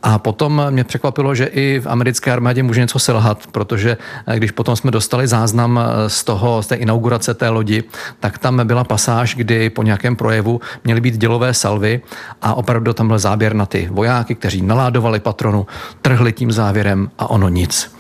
A 0.04 0.20
potom 0.20 0.64
mě 0.70 0.84
překvapilo, 0.84 1.36
že 1.36 1.46
i 1.46 1.80
v 1.80 1.88
americké 1.88 2.32
armádě 2.32 2.64
může 2.64 2.82
něco 2.82 3.00
selhat, 3.00 3.48
protože 3.52 3.98
eh, 4.28 4.38
když 4.38 4.52
potom 4.52 4.76
jsme 4.76 4.92
dostali 4.92 5.28
záznam 5.28 5.80
eh, 5.80 6.10
z 6.10 6.24
toho, 6.24 6.64
z 6.64 6.68
té 6.68 6.76
inaugurace 6.76 7.34
té 7.34 7.50
lodi, 7.50 7.84
tak 8.20 8.38
tam 8.38 8.68
byla 8.68 8.84
pasáž, 8.84 9.36
kdy 9.36 9.70
po 9.70 9.84
nějakém 9.84 10.16
projevu 10.16 10.62
měly 10.84 11.02
být 11.02 11.18
dělové 11.18 11.54
salvy 11.54 12.02
a 12.42 12.54
opravdu 12.54 12.94
tam 12.94 13.08
byl 13.08 13.20
záběr 13.20 13.54
na 13.54 13.66
ty 13.66 13.90
vojáky, 13.92 14.36
kteří 14.36 14.62
naládovali 14.62 15.20
patronu, 15.20 15.68
trhli 16.02 16.34
tím 16.34 16.52
závěrem 16.52 17.10
a 17.20 17.30
ono 17.30 17.50
nic. 17.50 17.92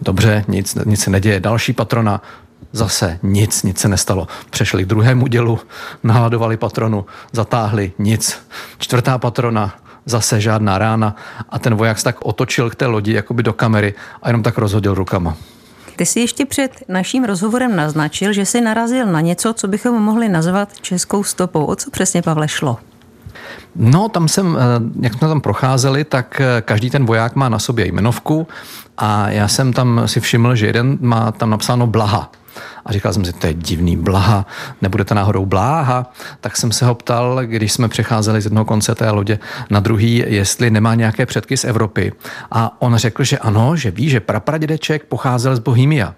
Dobře, 0.00 0.44
nic, 0.48 0.74
nic 0.86 1.00
se 1.00 1.10
neděje. 1.10 1.40
Další 1.40 1.72
patrona 1.72 2.22
Zase 2.72 3.18
nic, 3.22 3.62
nic 3.62 3.78
se 3.78 3.88
nestalo. 3.88 4.26
Přešli 4.50 4.84
k 4.84 4.86
druhému 4.86 5.26
dělu, 5.26 5.58
naladovali 6.02 6.56
patronu, 6.56 7.06
zatáhli, 7.32 7.92
nic. 7.98 8.38
Čtvrtá 8.78 9.18
patrona, 9.18 9.74
zase 10.06 10.40
žádná 10.40 10.78
rána 10.78 11.16
a 11.48 11.58
ten 11.58 11.74
voják 11.74 11.98
se 11.98 12.04
tak 12.04 12.16
otočil 12.22 12.70
k 12.70 12.74
té 12.74 12.86
lodi 12.86 13.12
jakoby 13.12 13.42
do 13.42 13.52
kamery 13.52 13.94
a 14.22 14.28
jenom 14.28 14.42
tak 14.42 14.58
rozhodil 14.58 14.94
rukama. 14.94 15.36
Ty 15.96 16.06
jsi 16.06 16.20
ještě 16.20 16.46
před 16.46 16.72
naším 16.88 17.24
rozhovorem 17.24 17.76
naznačil, 17.76 18.32
že 18.32 18.46
jsi 18.46 18.60
narazil 18.60 19.06
na 19.06 19.20
něco, 19.20 19.52
co 19.52 19.68
bychom 19.68 20.02
mohli 20.02 20.28
nazvat 20.28 20.80
českou 20.80 21.24
stopou. 21.24 21.64
O 21.64 21.76
co 21.76 21.90
přesně, 21.90 22.22
Pavle, 22.22 22.48
šlo? 22.48 22.78
No, 23.76 24.08
tam 24.08 24.28
jsem, 24.28 24.58
eh, 24.58 24.60
jak 25.00 25.12
jsme 25.14 25.28
tam 25.28 25.40
procházeli, 25.40 26.04
tak 26.04 26.40
eh, 26.40 26.62
každý 26.62 26.90
ten 26.90 27.06
voják 27.06 27.34
má 27.34 27.48
na 27.48 27.58
sobě 27.58 27.86
jmenovku 27.86 28.48
a 28.98 29.30
já 29.30 29.48
jsem 29.48 29.72
tam 29.72 30.02
si 30.06 30.20
všiml, 30.20 30.54
že 30.54 30.66
jeden 30.66 30.98
má 31.00 31.32
tam 31.32 31.50
napsáno 31.50 31.86
Blaha. 31.86 32.30
A 32.86 32.92
říkal 32.92 33.12
jsem 33.12 33.24
si, 33.24 33.32
to 33.32 33.46
je 33.46 33.54
divný 33.54 33.96
blaha, 33.96 34.46
nebude 34.82 35.04
to 35.04 35.14
náhodou 35.14 35.46
bláha. 35.46 36.12
Tak 36.40 36.56
jsem 36.56 36.72
se 36.72 36.86
ho 36.86 36.94
ptal, 36.94 37.40
když 37.44 37.72
jsme 37.72 37.88
přecházeli 37.88 38.40
z 38.40 38.44
jednoho 38.44 38.64
konce 38.64 38.94
té 38.94 39.10
lodě 39.10 39.38
na 39.70 39.80
druhý, 39.80 40.24
jestli 40.26 40.70
nemá 40.70 40.94
nějaké 40.94 41.26
předky 41.26 41.56
z 41.56 41.64
Evropy. 41.64 42.12
A 42.50 42.82
on 42.82 42.96
řekl, 42.96 43.24
že 43.24 43.38
ano, 43.38 43.76
že 43.76 43.90
ví, 43.90 44.08
že 44.10 44.20
prapradědeček 44.20 45.04
pocházel 45.04 45.56
z 45.56 45.58
Bohemia. 45.58 46.14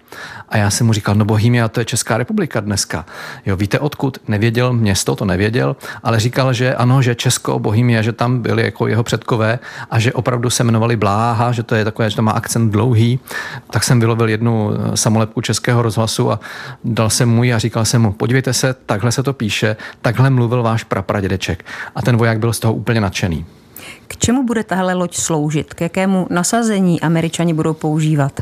A 0.49 0.57
já 0.57 0.69
jsem 0.69 0.87
mu 0.87 0.93
říkal, 0.93 1.15
no 1.15 1.25
Bohemia 1.25 1.67
to 1.67 1.79
je 1.79 1.85
Česká 1.85 2.17
republika 2.17 2.59
dneska. 2.59 3.05
Jo, 3.45 3.55
víte 3.55 3.79
odkud? 3.79 4.17
Nevěděl 4.27 4.73
město, 4.73 5.15
to 5.15 5.25
nevěděl, 5.25 5.75
ale 6.03 6.19
říkal, 6.19 6.53
že 6.53 6.75
ano, 6.75 7.01
že 7.01 7.15
Česko, 7.15 7.59
Bohemia, 7.59 8.01
že 8.01 8.11
tam 8.11 8.39
byli 8.39 8.63
jako 8.63 8.87
jeho 8.87 9.03
předkové 9.03 9.59
a 9.91 9.99
že 9.99 10.13
opravdu 10.13 10.49
se 10.49 10.63
jmenovali 10.63 10.95
Bláha, 10.95 11.51
že 11.51 11.63
to 11.63 11.75
je 11.75 11.85
takové, 11.85 12.09
že 12.09 12.15
to 12.15 12.21
má 12.21 12.31
akcent 12.31 12.71
dlouhý. 12.71 13.19
Tak 13.69 13.83
jsem 13.83 13.99
vylovil 13.99 14.29
jednu 14.29 14.71
samolepku 14.95 15.41
českého 15.41 15.81
rozhlasu 15.81 16.30
a 16.31 16.39
dal 16.83 17.09
jsem 17.09 17.29
mu 17.29 17.41
a 17.41 17.57
říkal 17.57 17.85
jsem 17.85 18.01
mu, 18.01 18.13
podívejte 18.13 18.53
se, 18.53 18.73
takhle 18.85 19.11
se 19.11 19.23
to 19.23 19.33
píše, 19.33 19.75
takhle 20.01 20.29
mluvil 20.29 20.63
váš 20.63 20.83
prapradědeček. 20.83 21.65
A 21.95 22.01
ten 22.01 22.17
voják 22.17 22.39
byl 22.39 22.53
z 22.53 22.59
toho 22.59 22.73
úplně 22.73 23.01
nadšený. 23.01 23.45
K 24.07 24.17
čemu 24.17 24.43
bude 24.43 24.63
tahle 24.63 24.93
loď 24.93 25.15
sloužit? 25.15 25.73
K 25.73 25.81
jakému 25.81 26.27
nasazení 26.29 27.01
američani 27.01 27.53
budou 27.53 27.73
používat? 27.73 28.41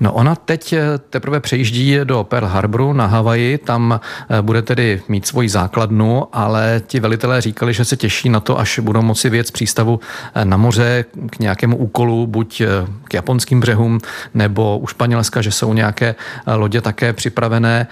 No 0.00 0.12
ona 0.12 0.34
teď 0.34 0.72
eh, 0.72 0.98
teprve 1.10 1.40
přejíždí 1.40 1.98
do 2.04 2.24
Pearl 2.24 2.46
Harboru 2.46 2.92
na 2.92 3.06
Havaji, 3.06 3.58
tam 3.58 4.00
eh, 4.30 4.42
bude 4.42 4.62
tedy 4.62 5.02
mít 5.08 5.26
svoji 5.26 5.48
základnu, 5.48 6.26
ale 6.32 6.82
ti 6.86 7.00
velitelé 7.00 7.40
říkali, 7.40 7.74
že 7.74 7.84
se 7.84 7.96
těší 7.96 8.28
na 8.28 8.40
to, 8.40 8.58
až 8.58 8.78
budou 8.78 9.02
moci 9.02 9.30
věc 9.30 9.50
přístavu 9.50 10.00
eh, 10.34 10.44
na 10.44 10.56
moře 10.56 11.04
k 11.30 11.38
nějakému 11.38 11.76
úkolu, 11.76 12.26
buď 12.26 12.62
k 13.04 13.14
japonským 13.14 13.60
břehům 13.60 14.00
nebo 14.34 14.78
u 14.78 14.86
Španělska, 14.86 15.42
že 15.42 15.50
jsou 15.50 15.72
nějaké 15.72 16.14
lodě 16.46 16.80
také 16.80 17.12
připravené. 17.12 17.86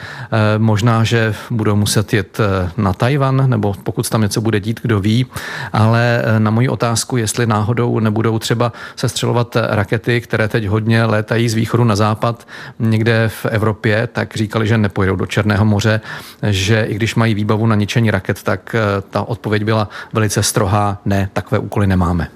Možná, 0.59 1.05
že 1.05 1.35
budou 1.51 1.77
muset 1.77 2.15
jet 2.15 2.39
na 2.77 2.93
Tajvan, 2.93 3.51
nebo 3.51 3.75
pokud 3.83 4.09
tam 4.09 4.23
něco 4.23 4.41
bude 4.41 4.61
dít, 4.61 4.81
kdo 4.83 5.01
ví, 5.01 5.27
ale 5.73 6.23
na 6.39 6.51
moji 6.51 6.69
otázku, 6.69 7.17
jestli 7.17 7.47
náhodou 7.47 8.01
nebudou 8.01 8.39
třeba 8.39 8.73
sestřelovat 8.97 9.57
rakety, 9.71 10.21
které 10.21 10.49
teď 10.49 10.67
hodně 10.67 11.05
létají 11.05 11.49
z 11.49 11.55
východu 11.55 11.85
na 11.85 11.96
západ, 11.97 12.49
někde 12.79 13.29
v 13.29 13.47
Evropě, 13.47 14.07
tak 14.07 14.37
říkali, 14.37 14.67
že 14.67 14.79
nepojedou 14.79 15.17
do 15.17 15.27
Černého 15.27 15.65
moře, 15.65 16.01
že 16.43 16.83
i 16.83 16.95
když 16.95 17.15
mají 17.15 17.35
výbavu 17.35 17.67
na 17.67 17.75
ničení 17.75 18.11
raket, 18.11 18.43
tak 18.43 18.75
eh, 18.75 19.03
ta 19.11 19.23
odpověď 19.23 19.65
byla 19.65 19.89
velice 20.13 20.43
strohá, 20.43 20.99
ne, 21.05 21.31
takové 21.33 21.59
úkoly 21.59 21.87
nemáme. 21.87 22.29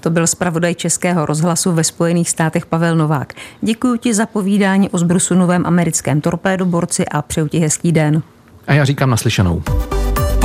To 0.00 0.10
byl 0.10 0.26
zpravodaj 0.26 0.74
Českého 0.74 1.26
rozhlasu 1.26 1.72
ve 1.72 1.84
Spojených 1.84 2.30
státech 2.30 2.66
Pavel 2.66 2.96
Novák. 2.96 3.32
Děkuji 3.60 3.98
ti 3.98 4.14
za 4.14 4.26
povídání 4.26 4.90
o 4.90 4.98
zbrusu 4.98 5.34
novém 5.34 5.66
americkém 5.66 6.20
torpédoborci 6.20 7.06
a 7.08 7.22
přeju 7.22 7.48
ti 7.48 7.58
hezký 7.58 7.92
den. 7.92 8.22
A 8.66 8.72
já 8.72 8.84
říkám 8.84 9.10
naslyšenou. 9.10 9.62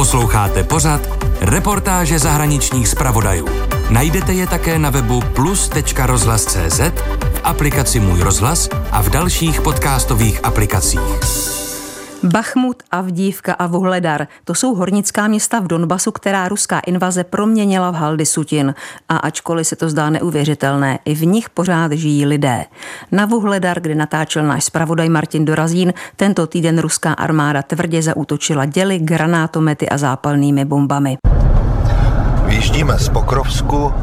Posloucháte 0.04 0.64
pořad 0.64 1.02
Reportáže 1.42 2.20
zahraničních 2.20 2.88
zpravodajů. 2.88 3.48
Najdete 3.90 4.34
je 4.34 4.48
také 4.48 4.80
na 4.80 4.90
webu 4.90 5.22
plus.rozhlas.cz, 5.22 6.80
v 7.34 7.42
aplikaci 7.44 8.00
Můj 8.00 8.22
rozhlas 8.22 8.70
a 8.92 9.02
v 9.02 9.10
dalších 9.10 9.62
podcastových 9.62 10.40
aplikacích. 10.46 11.63
Bachmut, 12.24 12.84
Avdívka 12.92 13.54
a 13.54 13.68
Vuhledar. 13.68 14.28
To 14.44 14.56
jsou 14.56 14.76
hornická 14.76 15.28
města 15.28 15.60
v 15.60 15.68
Donbasu, 15.68 16.12
která 16.12 16.48
ruská 16.48 16.80
invaze 16.80 17.24
proměnila 17.24 17.92
v 17.92 17.96
haldy 17.96 18.26
sutin. 18.26 18.76
A 19.10 19.18
ačkoliv 19.18 19.68
se 19.68 19.76
to 19.76 19.90
zdá 19.90 20.10
neuvěřitelné, 20.10 21.00
i 21.06 21.16
v 21.16 21.26
nich 21.26 21.50
pořád 21.50 21.92
žijí 21.92 22.26
lidé. 22.26 22.66
Na 23.12 23.26
Vuhledar, 23.26 23.80
kde 23.80 23.96
natáčel 23.96 24.44
náš 24.44 24.64
zpravodaj 24.64 25.10
Martin 25.10 25.46
Dorazín, 25.46 25.94
tento 26.16 26.48
týden 26.48 26.80
ruská 26.80 27.14
armáda 27.14 27.62
tvrdě 27.62 28.02
zaútočila 28.02 28.66
děly, 28.66 29.00
granátomety 29.00 29.90
a 29.90 29.98
zápalnými 29.98 30.66
bombami. 30.66 31.18
Vyjíždíme 32.46 33.00
z 33.00 33.10
Pokrovsku, 33.10 33.94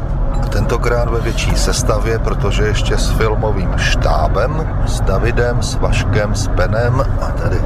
tentokrát 0.51 1.09
ve 1.09 1.21
větší 1.21 1.55
sestavě, 1.55 2.19
protože 2.19 2.63
ještě 2.63 2.97
s 2.97 3.09
filmovým 3.09 3.73
štábem, 3.77 4.67
s 4.85 5.01
Davidem, 5.01 5.61
s 5.61 5.75
Vaškem, 5.75 6.35
s 6.35 6.47
Benem 6.47 7.01
a 7.21 7.31
tady 7.31 7.61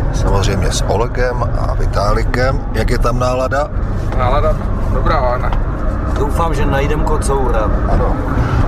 samozřejmě 0.46 0.72
s 0.72 0.84
Olegem 0.88 1.44
a 1.44 1.74
Vitálikem. 1.74 2.62
Jak 2.74 2.90
je 2.90 2.98
tam 2.98 3.20
nálada? 3.20 3.70
Nálada 4.18 4.54
dobrá, 4.94 5.18
Ana. 5.18 5.52
Doufám, 6.20 6.54
že 6.54 6.66
najdem 6.66 7.02
kocoura. 7.02 7.66
Ano, 7.90 8.16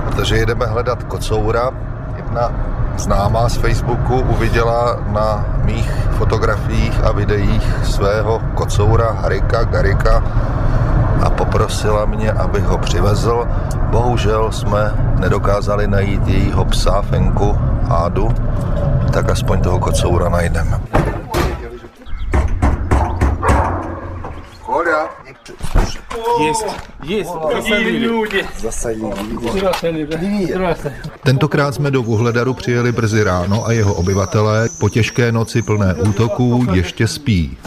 protože 0.04 0.36
jedeme 0.36 0.66
hledat 0.66 1.02
kocoura. 1.02 1.70
Jedna 2.16 2.50
známá 2.96 3.48
z 3.48 3.56
Facebooku 3.56 4.20
uviděla 4.20 4.98
na 5.06 5.46
mých 5.64 5.90
fotografiích 6.18 7.04
a 7.04 7.12
videích 7.12 7.62
svého 7.84 8.42
kocoura 8.54 9.12
Harika 9.12 9.62
Garika 9.64 10.22
a 11.22 11.30
poprosila 11.30 12.04
mě, 12.04 12.32
abych 12.32 12.64
ho 12.64 12.78
přivezl. 12.78 13.46
Bohužel 13.90 14.52
jsme 14.52 14.92
nedokázali 15.20 15.86
najít 15.86 16.28
jejího 16.28 16.64
psa 16.64 17.02
Fenku 17.02 17.58
Ádu, 17.90 18.28
tak 19.12 19.30
aspoň 19.30 19.60
toho 19.60 19.78
kocoura 19.78 20.28
najdeme. 20.28 20.80
Есть, 26.39 26.65
есть. 27.03 27.31
Tentokrát 31.23 31.75
jsme 31.75 31.91
do 31.91 32.03
Vuhledaru 32.03 32.53
přijeli 32.53 32.91
brzy 32.91 33.23
ráno 33.23 33.67
a 33.67 33.71
jeho 33.71 33.93
obyvatelé 33.93 34.69
po 34.79 34.89
těžké 34.89 35.31
noci 35.31 35.61
plné 35.61 35.93
útoků 35.93 36.65
ještě 36.73 37.07
spí. 37.07 37.57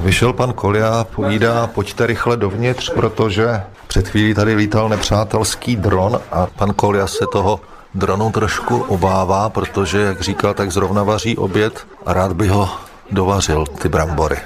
Vyšel 0.00 0.32
pan 0.32 0.52
Kolia, 0.52 1.06
povídá, 1.16 1.66
pojďte 1.66 2.06
rychle 2.06 2.36
dovnitř, 2.36 2.90
protože 2.90 3.62
před 3.86 4.08
chvílí 4.08 4.34
tady 4.34 4.54
lítal 4.54 4.88
nepřátelský 4.88 5.76
dron 5.76 6.20
a 6.32 6.46
pan 6.46 6.70
Kolia 6.74 7.06
se 7.06 7.24
toho 7.32 7.60
dronu 7.94 8.30
trošku 8.30 8.76
obává, 8.76 9.48
protože, 9.48 10.00
jak 10.00 10.20
říkal, 10.20 10.54
tak 10.54 10.72
zrovna 10.72 11.02
vaří 11.02 11.36
oběd 11.36 11.86
a 12.06 12.12
rád 12.12 12.32
by 12.32 12.48
ho 12.48 12.70
dovařil, 13.10 13.66
ty 13.66 13.88
brambory. 13.88 14.36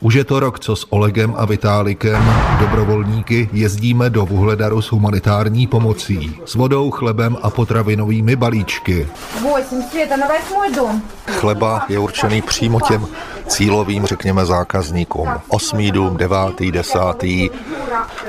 Už 0.00 0.14
je 0.14 0.24
to 0.24 0.40
rok, 0.40 0.60
co 0.60 0.76
s 0.76 0.86
Olegem 0.92 1.34
a 1.36 1.44
Vitálikem, 1.44 2.34
dobrovolníky, 2.60 3.48
jezdíme 3.52 4.10
do 4.10 4.26
Vuhledaru 4.26 4.82
s 4.82 4.92
humanitární 4.92 5.66
pomocí. 5.66 6.40
S 6.44 6.54
vodou, 6.54 6.90
chlebem 6.90 7.36
a 7.42 7.50
potravinovými 7.50 8.36
balíčky. 8.36 9.08
8, 9.54 9.82
Sveta, 9.90 10.16
na 10.16 10.26
8 10.26 10.74
dom. 10.74 11.02
Chleba 11.26 11.84
je 11.88 11.98
určený 11.98 12.42
přímo 12.42 12.80
těm 12.80 13.06
cílovým, 13.46 14.06
řekněme, 14.06 14.46
zákazníkům. 14.46 15.28
Osmý 15.48 15.90
dům, 15.90 16.16
devátý, 16.16 16.72
desátý, 16.72 17.50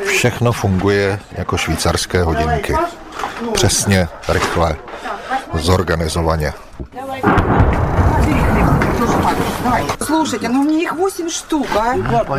všechno 0.05 0.51
funguje 0.51 1.19
jako 1.31 1.57
švýcarské 1.57 2.23
hodinky. 2.23 2.75
Přesně, 3.53 4.07
rychle, 4.29 4.77
zorganizovaně. 5.53 6.53
Слушайте, 9.99 10.49
ну 10.49 10.63
мне 10.63 10.83
их 10.83 10.93
8 10.93 11.29
штук, 11.29 11.67
а? 11.75 11.95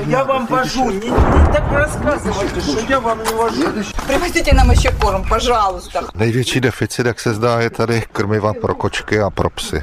Я 0.06 0.24
вам 0.24 0.46
вожу, 0.46 0.90
не, 0.90 1.10
не 1.10 1.46
так 1.52 1.64
рассказывайте, 1.72 2.60
что 2.60 2.80
я 2.88 3.00
вам 3.00 3.18
не 3.18 3.34
вожу. 3.34 3.84
Привозите 4.06 4.54
нам 4.54 4.70
еще 4.70 4.90
корм, 5.00 5.24
пожалуйста. 5.28 6.02
Největší 6.14 6.60
deficit, 6.60 7.06
jak 7.06 7.20
se 7.20 7.34
zdá, 7.34 7.60
je 7.60 7.70
tady 7.70 8.02
krmiva 8.12 8.52
pro 8.54 8.74
kočky 8.74 9.20
a 9.20 9.30
pro 9.30 9.50
psy. 9.50 9.82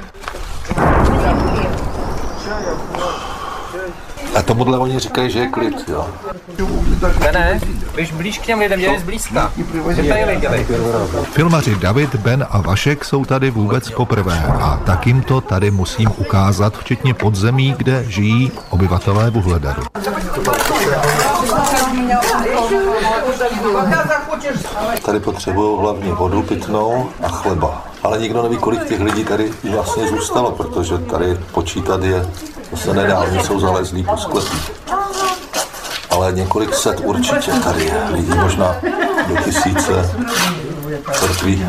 A 4.34 4.42
tomuhle 4.42 4.78
oni 4.78 4.98
říkají, 4.98 5.30
že 5.30 5.38
je 5.38 5.48
klid, 5.48 5.88
jo. 5.88 6.08
Ne, 7.20 7.32
ne, 7.32 7.60
běž 7.94 8.12
blíž 8.12 8.38
k 8.38 8.46
těm 8.46 8.58
lidem, 8.58 8.80
dělej 8.80 8.98
zblízka. 8.98 9.52
Detaily 9.96 10.36
dělej. 10.36 10.66
Filmaři 11.32 11.76
David, 11.76 12.14
Ben 12.14 12.46
a 12.50 12.60
Vašek 12.60 13.04
jsou 13.04 13.24
tady 13.24 13.50
vůbec 13.50 13.90
poprvé 13.90 14.44
a 14.60 14.76
tak 14.86 15.06
jim 15.06 15.22
to 15.22 15.40
tady 15.40 15.70
musím 15.70 16.12
ukázat, 16.16 16.78
včetně 16.78 17.14
podzemí, 17.14 17.74
kde 17.76 18.04
žijí 18.08 18.52
obyvatelé 18.70 19.30
Vuhledaru. 19.30 19.82
Tady 25.04 25.20
potřebují 25.20 25.80
hlavně 25.80 26.12
vodu 26.12 26.42
pitnou 26.42 27.08
a 27.22 27.28
chleba. 27.28 27.84
Ale 28.02 28.18
nikdo 28.18 28.42
neví, 28.42 28.56
kolik 28.56 28.84
těch 28.84 29.00
lidí 29.00 29.24
tady 29.24 29.50
vlastně 29.70 30.08
zůstalo, 30.08 30.50
protože 30.50 30.98
tady 30.98 31.38
počítat 31.52 32.02
je, 32.02 32.26
to 32.69 32.77
se 32.77 32.93
nedá, 32.93 33.19
oni 33.19 33.39
jsou 33.39 33.59
zalezlí 33.59 34.03
po 34.03 34.17
sklepích. 34.17 34.71
Ale 36.09 36.31
několik 36.31 36.73
set 36.73 36.99
určitě 36.99 37.51
tady 37.51 37.83
je 37.85 38.03
lidí, 38.11 38.37
možná 38.37 38.75
do 39.27 39.35
tisíce 39.43 40.15
mrtví. 41.21 41.65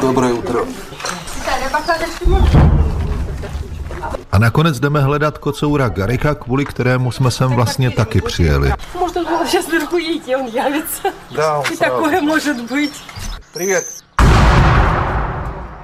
Dobré 0.00 0.32
utro. 0.32 0.64
A 4.32 4.38
nakonec 4.38 4.80
jdeme 4.80 5.00
hledat 5.00 5.38
kocoura 5.38 5.88
Garika, 5.88 6.34
kvůli 6.34 6.64
kterému 6.64 7.12
jsme 7.12 7.30
sem 7.30 7.48
vlastně 7.50 7.90
taky 7.90 8.20
přijeli. 8.20 8.72
Может, 9.00 9.16
он 9.16 9.46
сейчас 9.46 9.66
наверху 9.68 9.98
едет, 9.98 10.28
и 10.28 10.36
он 10.36 10.46
явится. 10.46 11.08
Да, 11.36 11.58
он 11.58 11.64
И 11.72 11.76
сразу. 11.76 11.94
такое 11.94 12.20
может 12.20 12.56
быть. 12.70 12.92
Привет. 13.52 13.84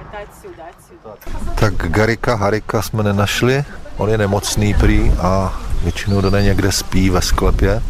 Это 0.09 0.17
отсюда, 0.23 0.63
отсюда. 0.77 1.55
Tak 1.55 1.73
Garika 1.73 2.35
Harika 2.35 2.81
jsme 2.81 3.03
nenašli, 3.03 3.65
on 3.97 4.09
je 4.09 4.17
nemocný 4.17 4.73
prý 4.73 5.11
a 5.11 5.59
většinou 5.83 6.21
dne 6.21 6.41
někde 6.41 6.71
spí 6.71 7.09
ve 7.09 7.21
sklepě. 7.21 7.81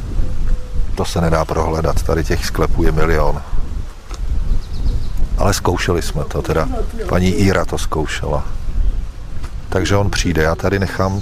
To 0.96 1.06
se 1.06 1.22
nedá 1.22 1.46
prohledat, 1.46 2.04
tady 2.04 2.24
těch 2.24 2.46
sklepů 2.46 2.84
je 2.84 2.92
milion. 2.92 3.42
Ale 5.38 5.54
zkoušeli 5.54 6.02
jsme 6.02 6.24
to, 6.24 6.42
teda 6.42 6.68
paní 7.10 7.28
Íra 7.28 7.66
to 7.66 7.78
zkoušela. 7.78 8.46
Takže 9.70 9.96
on 9.96 10.10
přijde, 10.10 10.44
já 10.44 10.56
tady 10.56 10.80
nechám 10.80 11.22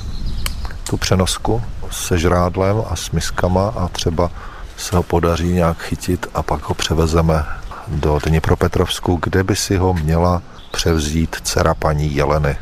tu 0.90 0.98
přenosku 0.98 1.62
se 1.92 2.18
žrádlem 2.18 2.84
a 2.90 2.96
s 2.96 3.12
miskama 3.12 3.74
a 3.78 3.88
třeba 3.88 4.30
se 4.78 4.96
ho 4.96 5.04
podaří 5.04 5.54
nějak 5.54 5.78
chytit 5.78 6.28
a 6.34 6.44
pak 6.44 6.64
ho 6.64 6.76
převezeme 6.76 7.46
do 7.88 8.20
Dnipropetrovsku, 8.26 9.20
kde 9.24 9.44
by 9.44 9.56
si 9.56 9.78
ho 9.78 9.94
měla 9.94 10.42
převzít 10.71 11.37
dcera 11.43 11.75
paní 11.75 12.15
Jeleny. 12.15 12.57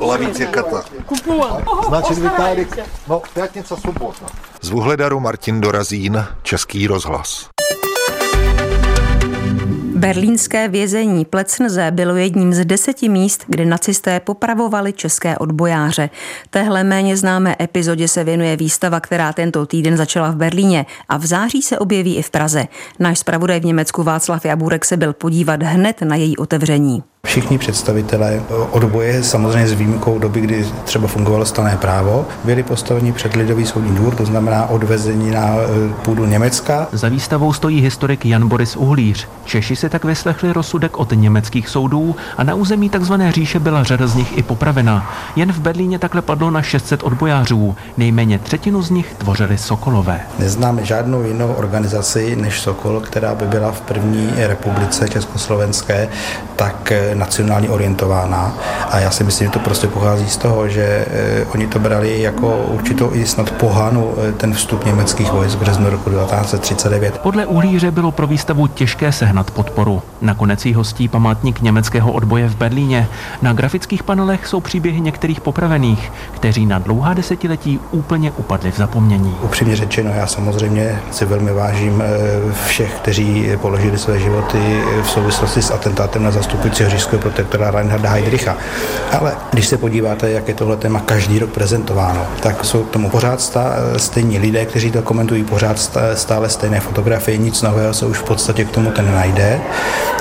Lavíte 0.00 0.46
kata. 0.46 0.82
Vitálik, 2.14 2.78
no, 3.08 3.22
pětnice 3.34 3.76
sobota. 3.76 4.26
Z 4.60 4.68
Vuhledaru 4.70 5.20
Martin 5.20 5.60
Dorazín, 5.60 6.24
Český 6.42 6.86
rozhlas. 6.86 7.48
Berlínské 10.06 10.68
vězení 10.68 11.24
Plecnze 11.24 11.90
bylo 11.90 12.16
jedním 12.16 12.54
z 12.54 12.64
deseti 12.64 13.08
míst, 13.08 13.44
kde 13.48 13.64
nacisté 13.64 14.20
popravovali 14.20 14.92
české 14.92 15.38
odbojáře. 15.38 16.10
Téhle 16.50 16.84
méně 16.84 17.16
známé 17.16 17.56
epizodě 17.60 18.08
se 18.08 18.24
věnuje 18.24 18.56
výstava, 18.56 19.00
která 19.00 19.32
tento 19.32 19.66
týden 19.66 19.96
začala 19.96 20.30
v 20.30 20.36
Berlíně 20.36 20.86
a 21.08 21.16
v 21.16 21.26
září 21.26 21.62
se 21.62 21.78
objeví 21.78 22.16
i 22.16 22.22
v 22.22 22.30
Praze. 22.30 22.66
Náš 22.98 23.18
zpravodaj 23.18 23.60
v 23.60 23.64
Německu 23.64 24.02
Václav 24.02 24.44
Jaburek 24.44 24.84
se 24.84 24.96
byl 24.96 25.12
podívat 25.12 25.62
hned 25.62 26.00
na 26.00 26.16
její 26.16 26.36
otevření. 26.36 27.02
Všichni 27.24 27.58
představitelé 27.58 28.42
odboje, 28.70 29.22
samozřejmě 29.22 29.68
s 29.68 29.72
výjimkou 29.72 30.18
doby, 30.18 30.40
kdy 30.40 30.66
třeba 30.84 31.08
fungovalo 31.08 31.44
stané 31.44 31.76
právo, 31.76 32.26
byli 32.44 32.62
postaveni 32.62 33.12
před 33.12 33.34
lidový 33.36 33.66
soudní 33.66 33.94
dvůr, 33.94 34.14
to 34.14 34.24
znamená 34.24 34.66
odvezení 34.66 35.30
na 35.30 35.48
eh, 35.48 35.94
půdu 36.02 36.26
Německa. 36.26 36.86
Za 36.92 37.08
výstavou 37.08 37.52
stojí 37.52 37.80
historik 37.80 38.26
Jan 38.26 38.48
Boris 38.48 38.76
Uhlíř. 38.76 39.28
Češi 39.44 39.76
si 39.76 39.88
tak 39.88 40.04
vyslechli 40.04 40.52
rozsudek 40.52 40.98
od 40.98 41.12
německých 41.14 41.68
soudů 41.68 42.16
a 42.36 42.44
na 42.44 42.54
území 42.54 42.90
tzv. 42.90 43.14
říše 43.30 43.60
byla 43.60 43.84
řada 43.84 44.06
z 44.06 44.14
nich 44.14 44.38
i 44.38 44.42
popravena. 44.42 45.12
Jen 45.36 45.52
v 45.52 45.58
Berlíně 45.58 45.98
takhle 45.98 46.22
padlo 46.22 46.50
na 46.50 46.62
600 46.62 47.02
odbojářů. 47.02 47.76
Nejméně 47.96 48.38
třetinu 48.38 48.82
z 48.82 48.90
nich 48.90 49.14
tvořili 49.18 49.58
Sokolové. 49.58 50.20
Neznáme 50.38 50.84
žádnou 50.84 51.22
jinou 51.22 51.52
organizaci 51.52 52.36
než 52.36 52.60
Sokol, 52.60 53.00
která 53.00 53.34
by 53.34 53.46
byla 53.46 53.72
v 53.72 53.80
první 53.80 54.30
republice 54.36 55.08
československé 55.08 56.08
tak 56.56 56.92
eh, 56.92 57.13
nacionálně 57.14 57.70
orientovaná. 57.70 58.54
A 58.90 58.98
já 58.98 59.10
si 59.10 59.24
myslím, 59.24 59.46
že 59.46 59.52
to 59.52 59.58
prostě 59.58 59.86
pochází 59.86 60.28
z 60.28 60.36
toho, 60.36 60.68
že 60.68 61.06
eh, 61.10 61.46
oni 61.54 61.66
to 61.66 61.78
brali 61.78 62.22
jako 62.22 62.56
určitou 62.68 63.10
i 63.12 63.26
snad 63.26 63.50
pohanu 63.50 64.14
eh, 64.28 64.32
ten 64.32 64.54
vstup 64.54 64.86
německých 64.86 65.32
vojsk 65.32 65.56
v 65.56 65.60
březnu 65.60 65.90
roku 65.90 66.10
1939. 66.10 67.18
Podle 67.18 67.46
Uhlíře 67.46 67.90
bylo 67.90 68.12
pro 68.12 68.26
výstavu 68.26 68.66
těžké 68.66 69.12
sehnat 69.12 69.50
podporu. 69.50 70.02
Nakonec 70.20 70.66
jí 70.66 70.74
hostí 70.74 71.08
památník 71.08 71.60
německého 71.60 72.12
odboje 72.12 72.48
v 72.48 72.56
Berlíně. 72.56 73.08
Na 73.42 73.52
grafických 73.52 74.02
panelech 74.02 74.46
jsou 74.46 74.60
příběhy 74.60 75.00
některých 75.00 75.40
popravených, 75.40 76.12
kteří 76.34 76.66
na 76.66 76.78
dlouhá 76.78 77.14
desetiletí 77.14 77.80
úplně 77.90 78.30
upadli 78.30 78.72
v 78.72 78.76
zapomnění. 78.76 79.36
Upřímně 79.42 79.76
řečeno, 79.76 80.10
já 80.10 80.26
samozřejmě 80.26 81.00
si 81.10 81.24
velmi 81.24 81.52
vážím 81.52 82.02
eh, 82.02 82.52
všech, 82.66 82.94
kteří 82.94 83.48
položili 83.60 83.98
své 83.98 84.18
životy 84.18 84.82
v 85.02 85.10
souvislosti 85.10 85.62
s 85.62 85.70
atentátem 85.70 86.22
na 86.22 86.30
zastupujícího 86.30 86.90
říšského 87.04 87.22
protektora 87.22 87.70
Reinharda 87.70 88.10
Heydricha. 88.10 88.56
Ale 89.20 89.32
když 89.52 89.66
se 89.66 89.78
podíváte, 89.78 90.30
jak 90.30 90.48
je 90.48 90.54
tohle 90.54 90.76
téma 90.76 91.00
každý 91.00 91.38
rok 91.38 91.50
prezentováno, 91.50 92.26
tak 92.40 92.64
jsou 92.64 92.84
tomu 92.84 93.10
pořád 93.10 93.40
stá, 93.40 93.72
stejní 93.96 94.38
lidé, 94.38 94.64
kteří 94.64 94.90
to 94.90 95.02
komentují 95.02 95.44
pořád 95.44 95.76
stá- 95.76 96.14
stále 96.14 96.48
stejné 96.48 96.80
fotografie, 96.80 97.36
nic 97.36 97.62
nového 97.62 97.94
se 97.94 98.06
už 98.06 98.18
v 98.18 98.22
podstatě 98.22 98.64
k 98.64 98.70
tomu 98.70 98.90
ten 98.90 99.14
najde. 99.14 99.60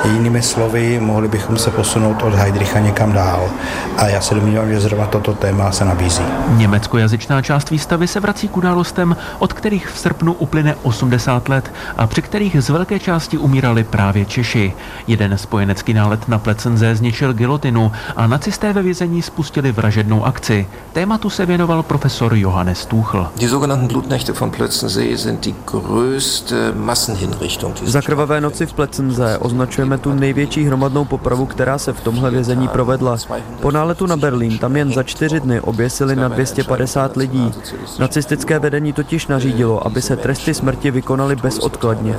Jinými 0.06 0.42
slovy, 0.42 1.00
mohli 1.00 1.28
bychom 1.28 1.58
se 1.58 1.72
posunout 1.72 2.24
od 2.24 2.34
Heydricha 2.34 2.80
někam 2.80 3.14
dál. 3.14 3.50
A 3.98 4.08
já 4.08 4.22
se 4.22 4.36
domnívám, 4.36 4.70
že 4.70 4.80
zrovna 4.80 5.06
toto 5.06 5.34
téma 5.34 5.72
se 5.72 5.86
nabízí. 5.86 6.24
Německojazyčná 6.48 7.42
část 7.42 7.70
výstavy 7.70 8.08
se 8.08 8.20
vrací 8.20 8.48
k 8.48 8.58
událostem, 8.58 9.16
od 9.40 9.54
kterých 9.54 9.88
v 9.88 10.00
srpnu 10.00 10.34
uplyne 10.34 10.76
80 10.84 11.50
let 11.50 11.72
a 11.98 12.08
při 12.08 12.22
kterých 12.22 12.64
z 12.64 12.70
velké 12.70 13.00
části 13.00 13.38
umírali 13.38 13.84
právě 13.84 14.26
Češi. 14.26 14.74
Jeden 15.08 15.38
spojenecký 15.38 15.94
nálet 15.94 16.28
na 16.28 16.38
Plecenze 16.74 16.96
zničil 16.96 17.34
gilotinu 17.34 17.92
a 18.16 18.28
nacisté 18.28 18.74
ve 18.74 18.82
vězení 18.82 19.22
spustili 19.22 19.72
vražednou 19.72 20.26
akci. 20.26 20.68
Tématu 20.94 21.30
se 21.30 21.46
věnoval 21.46 21.84
profesor 21.84 22.34
Johannes 22.34 22.86
Tuchl. 22.86 23.28
Die 23.38 23.50
sogenannten 23.50 23.88
Blutnächte 23.88 24.34
von 24.40 24.52
Plötzensee 24.52 25.18
sind 25.18 25.46
die 25.46 25.56
größte 25.66 26.74
Massenhinrichtung. 26.76 27.76
Za 27.84 28.02
krvavé 28.02 28.42
noci 28.42 28.66
v 28.66 28.74
Plecenze 28.74 29.38
označujeme 29.38 29.98
tu 29.98 30.14
největší 30.14 30.66
hromadnou 30.66 31.06
popravu, 31.06 31.46
která 31.46 31.78
se 31.78 31.94
v 31.94 32.02
tomhle 32.02 32.32
vězení 32.32 32.68
provedla. 32.68 33.18
Po 33.62 33.72
náletu 33.72 34.08
na 34.08 34.18
Berlín 34.18 34.58
tam 34.58 34.76
jen 34.76 34.94
za 34.94 35.04
čtyři 35.04 35.40
dny 35.40 35.60
oběsili 35.60 36.16
na 36.16 36.28
250 36.28 37.18
lidí. 37.18 37.52
Nacistické 38.00 38.60
vedení 38.60 38.94
totiž 38.94 39.28
nařídilo, 39.28 39.88
aby 39.88 40.02
se 40.02 40.18
tresty 40.18 40.54
smrti 40.54 40.92
vykonaly 40.92 41.36
bezodkladně. 41.36 42.16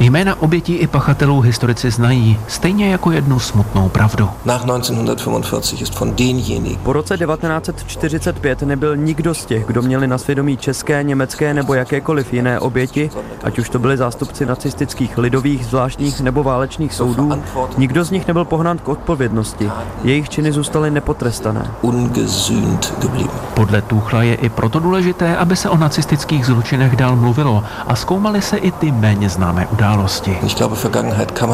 Jména 0.00 0.42
obětí 0.42 0.74
i 0.74 0.86
pachatelů 0.86 1.40
historici 1.66 1.90
znají, 1.90 2.38
stejně 2.48 2.90
jako 2.90 3.10
jednu 3.10 3.38
smutnou 3.38 3.88
pravdu. 3.88 4.28
Nach 4.44 4.64
1945 4.64 5.82
ist 5.82 6.00
von 6.00 6.14
denjenigen. 6.14 6.76
Po 6.82 6.92
roce 6.92 7.18
1945 7.18 8.62
nebyl 8.62 8.96
nikdo 8.96 9.34
z 9.34 9.44
těch, 9.44 9.66
kdo 9.66 9.82
měli 9.82 10.06
na 10.06 10.18
svědomí 10.18 10.56
české, 10.56 11.02
německé 11.02 11.54
nebo 11.54 11.74
jakékoliv 11.74 12.32
jiné 12.32 12.60
oběti, 12.60 13.10
ať 13.44 13.58
už 13.58 13.68
to 13.68 13.78
byli 13.78 13.96
zástupci 13.96 14.46
nacistických 14.46 15.18
lidových, 15.18 15.66
zvláštních 15.66 16.20
nebo 16.20 16.42
válečných 16.42 16.94
soudů, 16.94 17.42
nikdo 17.78 18.04
z 18.04 18.10
nich 18.10 18.26
nebyl 18.26 18.44
pohnán 18.44 18.78
k 18.78 18.88
odpovědnosti. 18.88 19.70
Jejich 20.04 20.28
činy 20.28 20.52
zůstaly 20.52 20.90
nepotrestané. 20.90 21.70
Ungesühnt 21.82 22.94
geblieben. 23.00 23.36
Podle 23.54 23.82
Tuchla 23.82 24.22
je 24.22 24.34
i 24.34 24.48
proto 24.48 24.80
důležité, 24.80 25.36
aby 25.36 25.56
se 25.56 25.70
o 25.70 25.76
nacistických 25.76 26.46
zločinech 26.46 26.96
dál 26.96 27.16
mluvilo 27.16 27.64
a 27.86 27.96
zkoumaly 27.96 28.42
se 28.42 28.56
i 28.56 28.70
ty 28.70 28.92
méně 28.92 29.28
známé 29.28 29.66
události. 29.66 30.38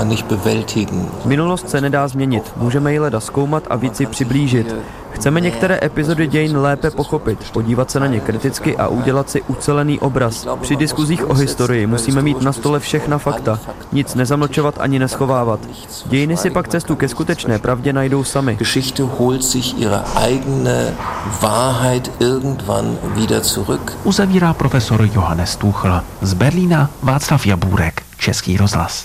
Man 0.03 0.09
nicht 0.09 0.27
bewältigen. 0.27 1.07
Minulost 1.25 1.69
se 1.71 1.81
nedá 1.81 2.09
změnit, 2.09 2.53
můžeme 2.57 2.93
ji 2.93 2.99
leda 2.99 3.21
zkoumat 3.21 3.65
a 3.71 3.77
víc 3.77 3.97
si 3.97 4.07
přiblížit. 4.07 4.75
Chceme 5.13 5.41
některé 5.41 5.79
epizody 5.83 6.27
dějin 6.27 6.57
lépe 6.57 6.91
pochopit, 6.91 7.39
podívat 7.53 7.91
se 7.91 8.01
na 8.01 8.07
ně 8.07 8.21
kriticky 8.21 8.77
a 8.77 8.89
udělat 8.89 9.31
si 9.31 9.43
ucelený 9.43 10.01
obraz. 10.01 10.47
Při 10.61 10.77
diskuzích 10.77 11.31
o 11.31 11.35
historii 11.35 11.87
musíme 11.87 12.23
mít 12.23 12.43
na 12.43 12.53
stole 12.53 12.81
všechna 12.81 13.19
fakta, 13.19 13.59
nic 13.93 14.15
nezamlčovat 14.15 14.75
ani 14.79 14.99
neschovávat. 14.99 15.61
Dějiny 16.07 16.37
si 16.37 16.51
pak 16.51 16.69
cestu 16.69 16.97
ke 16.97 17.09
skutečné 17.09 17.59
pravdě 17.59 17.93
najdou 17.93 18.25
sami. 18.25 18.57
Geschichte 18.57 19.03
holt 19.03 19.45
sich 19.45 19.79
ihre 19.79 20.03
eigene 20.27 20.95
Wahrheit 21.41 22.13
irgendwann 22.21 22.99
wieder 23.15 23.43
zurück. 23.43 23.93
Uzavírá 24.05 24.55
profesor 24.55 25.09
Johannes 25.15 25.57
Tuchl. 25.57 26.01
Z 26.23 26.35
Berlína 26.35 26.91
Václav 27.03 27.47
Jabůrek, 27.47 28.03
Český 28.19 28.57
rozhlas. 28.57 29.03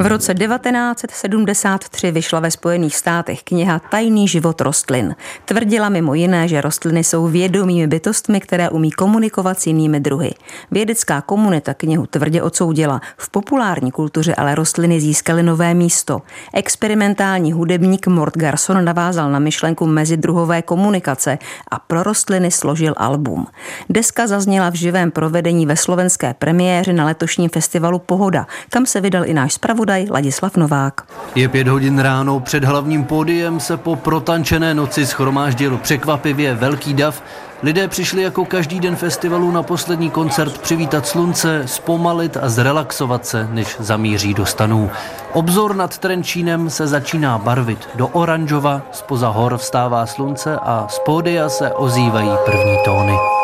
V 0.00 0.06
roce 0.06 0.34
1973 0.34 2.10
vyšla 2.10 2.40
ve 2.40 2.50
Spojených 2.50 2.96
státech 2.96 3.42
kniha 3.42 3.78
Tajný 3.78 4.28
život 4.28 4.60
rostlin. 4.60 5.14
Tvrdila 5.44 5.88
mimo 5.88 6.14
jiné, 6.14 6.48
že 6.48 6.60
rostliny 6.60 7.04
jsou 7.04 7.26
vědomými 7.26 7.86
bytostmi, 7.86 8.40
které 8.40 8.70
umí 8.70 8.90
komunikovat 8.90 9.60
s 9.60 9.66
jinými 9.66 10.00
druhy. 10.00 10.34
Vědecká 10.70 11.20
komunita 11.20 11.74
knihu 11.74 12.06
tvrdě 12.06 12.42
odsoudila. 12.42 13.00
V 13.16 13.30
populární 13.30 13.90
kultuře 13.90 14.34
ale 14.34 14.54
rostliny 14.54 15.00
získaly 15.00 15.42
nové 15.42 15.74
místo. 15.74 16.22
Experimentální 16.54 17.52
hudebník 17.52 18.06
Mort 18.06 18.36
Garson 18.36 18.84
navázal 18.84 19.30
na 19.30 19.38
myšlenku 19.38 19.86
mezidruhové 19.86 20.62
komunikace 20.62 21.38
a 21.70 21.78
pro 21.78 22.02
rostliny 22.02 22.50
složil 22.50 22.94
album. 22.96 23.46
Deska 23.88 24.26
zazněla 24.26 24.70
v 24.70 24.74
živém 24.74 25.10
provedení 25.10 25.66
ve 25.66 25.76
slovenské 25.76 26.34
premiéře 26.34 26.92
na 26.92 27.04
letošním 27.04 27.50
festivalu 27.50 27.98
Pohoda, 27.98 28.46
kam 28.70 28.86
se 28.86 29.00
vydal 29.00 29.24
i 29.26 29.34
náš 29.34 29.52
zpravodaj 29.52 29.89
Ladislav 30.10 30.56
Novák. 30.56 31.00
Je 31.34 31.48
pět 31.48 31.68
hodin 31.68 31.98
ráno, 31.98 32.40
před 32.40 32.64
hlavním 32.64 33.04
pódiem 33.04 33.60
se 33.60 33.76
po 33.76 33.96
protančené 33.96 34.74
noci 34.74 35.06
schromáždil 35.06 35.78
překvapivě 35.78 36.54
velký 36.54 36.94
dav. 36.94 37.22
Lidé 37.62 37.88
přišli 37.88 38.22
jako 38.22 38.44
každý 38.44 38.80
den 38.80 38.96
festivalu 38.96 39.50
na 39.50 39.62
poslední 39.62 40.10
koncert 40.10 40.58
přivítat 40.58 41.06
slunce, 41.06 41.62
zpomalit 41.66 42.36
a 42.36 42.48
zrelaxovat 42.48 43.26
se, 43.26 43.48
než 43.52 43.76
zamíří 43.78 44.34
do 44.34 44.46
stanů. 44.46 44.90
Obzor 45.32 45.76
nad 45.76 45.98
Trenčínem 45.98 46.70
se 46.70 46.86
začíná 46.86 47.38
barvit 47.38 47.88
do 47.94 48.08
oranžova, 48.08 48.82
spoza 48.92 49.28
hor 49.28 49.58
vstává 49.58 50.06
slunce 50.06 50.58
a 50.62 50.86
z 50.88 50.98
pódia 50.98 51.48
se 51.48 51.72
ozývají 51.72 52.30
první 52.44 52.76
tóny. 52.84 53.39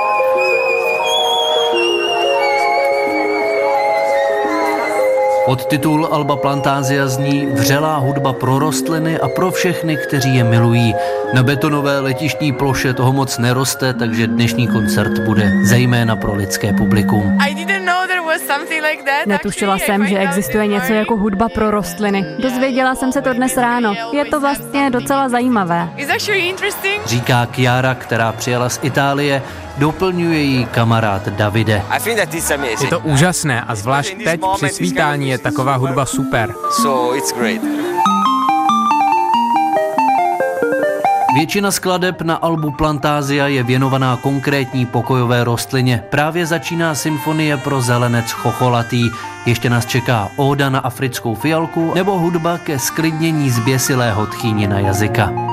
Podtitul 5.46 6.08
Alba 6.10 6.36
Plantázia 6.36 7.06
zní 7.06 7.46
Vřelá 7.46 7.96
hudba 7.96 8.32
pro 8.32 8.58
rostliny 8.58 9.20
a 9.20 9.28
pro 9.28 9.50
všechny, 9.50 9.96
kteří 9.96 10.36
je 10.36 10.44
milují. 10.44 10.94
Na 11.34 11.42
betonové 11.42 12.00
letištní 12.00 12.52
ploše 12.52 12.94
toho 12.94 13.12
moc 13.12 13.38
neroste, 13.38 13.94
takže 13.94 14.26
dnešní 14.26 14.68
koncert 14.68 15.18
bude 15.18 15.52
zejména 15.62 16.16
pro 16.16 16.34
lidské 16.34 16.72
publikum. 16.72 17.38
Netušila 19.26 19.78
jsem, 19.78 20.06
že 20.06 20.18
existuje 20.18 20.66
něco 20.66 20.92
jako 20.92 21.16
hudba 21.16 21.48
pro 21.48 21.70
rostliny. 21.70 22.26
Dozvěděla 22.38 22.94
jsem 22.94 23.12
se 23.12 23.22
to 23.22 23.32
dnes 23.32 23.56
ráno. 23.56 23.94
Je 24.12 24.24
to 24.24 24.40
vlastně 24.40 24.90
docela 24.90 25.28
zajímavé. 25.28 25.88
Říká 27.06 27.46
Chiara, 27.52 27.94
která 27.94 28.32
přijela 28.32 28.68
z 28.68 28.80
Itálie, 28.82 29.42
doplňuje 29.78 30.40
jí 30.40 30.64
kamarád 30.66 31.28
Davide. 31.28 31.82
Je 32.80 32.88
to 32.88 33.00
úžasné 33.00 33.62
a 33.62 33.74
zvlášť 33.74 34.14
teď 34.24 34.40
při 34.56 34.68
svítání 34.68 35.28
je 35.28 35.38
taková 35.38 35.76
hudba 35.76 36.06
super. 36.06 36.54
Většina 41.36 41.70
skladeb 41.70 42.22
na 42.22 42.34
albu 42.34 42.70
Plantázia 42.70 43.46
je 43.46 43.62
věnovaná 43.62 44.16
konkrétní 44.16 44.86
pokojové 44.86 45.44
rostlině. 45.44 46.02
Právě 46.08 46.46
začíná 46.46 46.94
symfonie 46.94 47.56
pro 47.56 47.80
zelenec 47.80 48.30
chocholatý. 48.30 49.10
Ještě 49.46 49.70
nás 49.70 49.86
čeká 49.86 50.28
óda 50.36 50.70
na 50.70 50.78
africkou 50.78 51.34
fialku 51.34 51.92
nebo 51.94 52.18
hudba 52.18 52.58
ke 52.58 52.78
sklidnění 52.78 53.50
zběsilého 53.50 54.26
tchýnina 54.26 54.78
jazyka. 54.78 55.45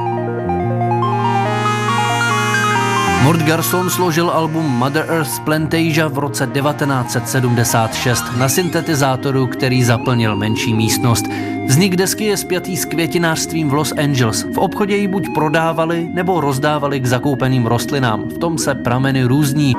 Mort 3.24 3.40
Garson 3.42 3.90
složil 3.90 4.30
album 4.30 4.66
Mother 4.66 5.06
Earth's 5.08 5.40
Plantasia 5.40 6.08
v 6.08 6.18
roce 6.18 6.48
1976 6.48 8.24
na 8.38 8.50
syntetizátoru, 8.50 9.48
který 9.48 9.84
zaplnil 9.84 10.36
menší 10.36 10.74
místnost. 10.74 11.26
Vznik 11.68 11.96
desky 11.96 12.24
je 12.26 12.38
spjatý 12.38 12.78
s 12.78 12.86
květinářstvím 12.86 13.70
v 13.70 13.74
Los 13.74 13.92
Angeles. 13.92 14.44
V 14.44 14.58
obchodě 14.58 14.96
ji 14.96 15.08
buď 15.08 15.28
prodávali 15.34 16.10
nebo 16.14 16.42
rozdávali 16.42 17.00
k 17.00 17.06
zakoupeným 17.06 17.66
rostlinám. 17.66 18.24
V 18.24 18.38
tom 18.38 18.58
se 18.58 18.76
prameny 18.76 19.24
různí. 19.24 19.74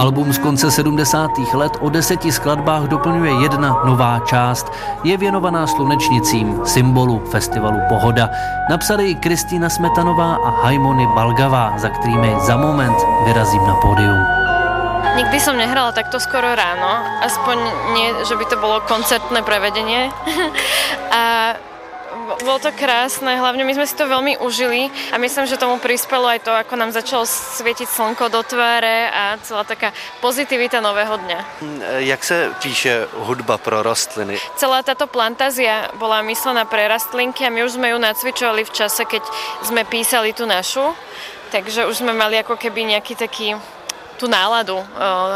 Album 0.00 0.32
z 0.32 0.38
konce 0.38 0.70
70. 0.70 1.52
let 1.52 1.76
o 1.80 1.92
deseti 1.92 2.32
skladbách 2.32 2.88
doplňuje 2.88 3.44
jedna 3.44 3.84
nová 3.84 4.24
část. 4.24 4.72
Je 5.04 5.12
věnovaná 5.16 5.66
slunečnicím, 5.66 6.64
symbolu 6.64 7.20
festivalu 7.28 7.76
Pohoda. 7.88 8.32
Napsali 8.70 9.12
ji 9.12 9.14
Kristýna 9.14 9.68
Smetanová 9.68 10.40
a 10.40 10.50
Haimony 10.64 11.06
Balgavá, 11.06 11.76
za 11.76 11.88
kterými 11.88 12.32
za 12.40 12.56
moment 12.56 12.96
vyrazím 13.28 13.60
na 13.66 13.74
pódium. 13.74 14.20
Nikdy 15.20 15.36
som 15.36 15.60
nehrala 15.60 15.92
takto 15.92 16.16
skoro 16.16 16.48
ráno, 16.48 17.04
aspoň 17.20 17.56
nie, 17.92 18.08
že 18.24 18.40
by 18.40 18.44
to 18.48 18.56
bolo 18.56 18.80
koncertné 18.88 19.44
prevedenie. 19.44 20.08
a 21.12 21.52
bolo 22.38 22.58
to 22.62 22.70
krásne, 22.70 23.34
hlavne 23.40 23.66
my 23.66 23.72
sme 23.74 23.86
si 23.86 23.94
to 23.98 24.06
veľmi 24.06 24.38
užili 24.38 24.92
a 25.10 25.18
myslím, 25.18 25.50
že 25.50 25.58
tomu 25.58 25.82
prispelo 25.82 26.30
aj 26.30 26.46
to, 26.46 26.52
ako 26.54 26.78
nám 26.78 26.94
začalo 26.94 27.26
svietiť 27.26 27.88
slnko 27.90 28.30
do 28.30 28.46
tváre 28.46 29.10
a 29.10 29.38
celá 29.42 29.66
taká 29.66 29.90
pozitivita 30.22 30.78
nového 30.78 31.16
dňa. 31.16 31.38
Jak 32.06 32.24
se 32.24 32.52
píše 32.62 33.08
hudba 33.26 33.58
pro 33.58 33.82
rostliny? 33.82 34.38
Celá 34.56 34.82
táto 34.82 35.06
plantázia 35.06 35.90
bola 35.98 36.22
myslená 36.22 36.64
pre 36.64 36.86
rastlinky 36.86 37.42
a 37.46 37.50
my 37.50 37.66
už 37.66 37.80
sme 37.80 37.90
ju 37.90 37.98
nacvičovali 37.98 38.62
v 38.64 38.74
čase, 38.74 39.02
keď 39.04 39.22
sme 39.66 39.82
písali 39.88 40.30
tú 40.36 40.46
našu, 40.46 40.94
takže 41.50 41.86
už 41.86 42.04
sme 42.04 42.12
mali 42.12 42.38
ako 42.38 42.54
keby 42.54 42.94
nejaký 42.94 43.18
taký 43.18 43.58
tu 44.20 44.28
náladu 44.28 44.76
uh, 44.76 44.84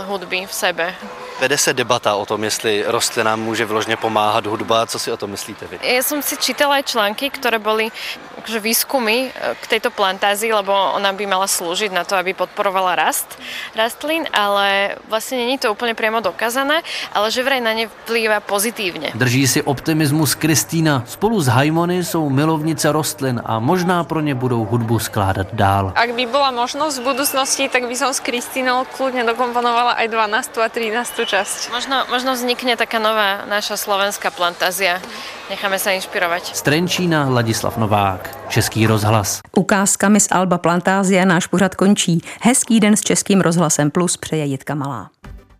hudby 0.05 0.45
v 0.45 0.53
sebe. 0.53 0.95
Vede 1.41 1.59
se 1.59 1.75
debata 1.75 2.15
o 2.15 2.27
tom, 2.27 2.45
jestli 2.45 2.85
rostlinám 2.87 3.41
může 3.41 3.65
vložně 3.65 3.97
pomáhat 3.97 4.47
hudba. 4.47 4.87
Co 4.87 4.99
si 4.99 5.13
o 5.13 5.17
tom 5.17 5.31
myslíte 5.31 5.67
vy? 5.67 5.81
Ja 5.83 6.05
som 6.05 6.23
si 6.23 6.37
čítala 6.37 6.79
články, 6.85 7.27
ktoré 7.27 7.59
boli 7.59 7.91
akože 8.39 8.61
výskumy 8.61 9.33
k 9.35 9.65
tejto 9.67 9.91
plantázii, 9.91 10.53
lebo 10.53 10.71
ona 10.71 11.11
by 11.17 11.25
mala 11.27 11.49
slúžiť 11.49 11.91
na 11.91 12.05
to, 12.05 12.15
aby 12.15 12.37
podporovala 12.37 12.95
rast 12.95 13.41
rastlín, 13.75 14.29
ale 14.31 14.95
vlastne 15.09 15.41
není 15.41 15.59
to 15.59 15.73
úplne 15.73 15.97
priamo 15.97 16.21
dokázané, 16.21 16.85
ale 17.11 17.27
že 17.33 17.43
vraj 17.43 17.59
na 17.65 17.75
ne 17.75 17.89
vplýva 17.89 18.45
pozitívne. 18.45 19.17
Drží 19.17 19.49
si 19.49 19.61
optimismus 19.63 20.35
Kristýna. 20.35 21.03
Spolu 21.09 21.41
s 21.41 21.49
Haimony 21.49 22.05
jsou 22.05 22.31
milovnice 22.31 22.93
rostlin 22.93 23.43
a 23.45 23.59
možná 23.59 24.05
pro 24.05 24.21
ně 24.21 24.35
budou 24.35 24.65
hudbu 24.65 24.99
skládat 24.99 25.47
dál. 25.53 25.93
Ak 25.97 26.15
by 26.15 26.27
bola 26.27 26.51
možnosť 26.51 27.01
v 27.01 27.05
budúcnosti, 27.11 27.69
tak 27.69 27.87
by 27.87 27.97
som 27.97 28.11
s 28.15 28.21
Kristínou 28.21 28.74
kľudne 28.83 29.23
dokomponovala 29.23 29.95
aj 30.03 30.11
12. 30.11 30.59
a 30.59 30.67
13. 30.67 31.23
časť. 31.23 31.71
Možno, 31.71 32.03
možno 32.11 32.35
vznikne 32.35 32.75
taká 32.75 32.99
nová 32.99 33.47
naša 33.47 33.79
slovenská 33.79 34.35
plantázia. 34.35 34.99
Necháme 35.47 35.79
sa 35.79 35.95
inšpirovať. 35.95 36.59
Z 36.59 36.67
Trenčína 36.67 37.31
Ladislav 37.31 37.79
Novák, 37.79 38.51
Český 38.51 38.91
rozhlas. 38.91 39.39
Ukázkami 39.55 40.19
z 40.19 40.35
Alba 40.35 40.59
Plantázia 40.59 41.23
náš 41.23 41.47
pořad 41.47 41.79
končí. 41.79 42.19
Hezký 42.43 42.83
den 42.83 42.99
s 42.99 43.07
Českým 43.07 43.39
rozhlasem 43.39 43.91
Plus 43.95 44.17
přeje 44.17 44.45
Jitka 44.45 44.75
Malá. 44.75 45.15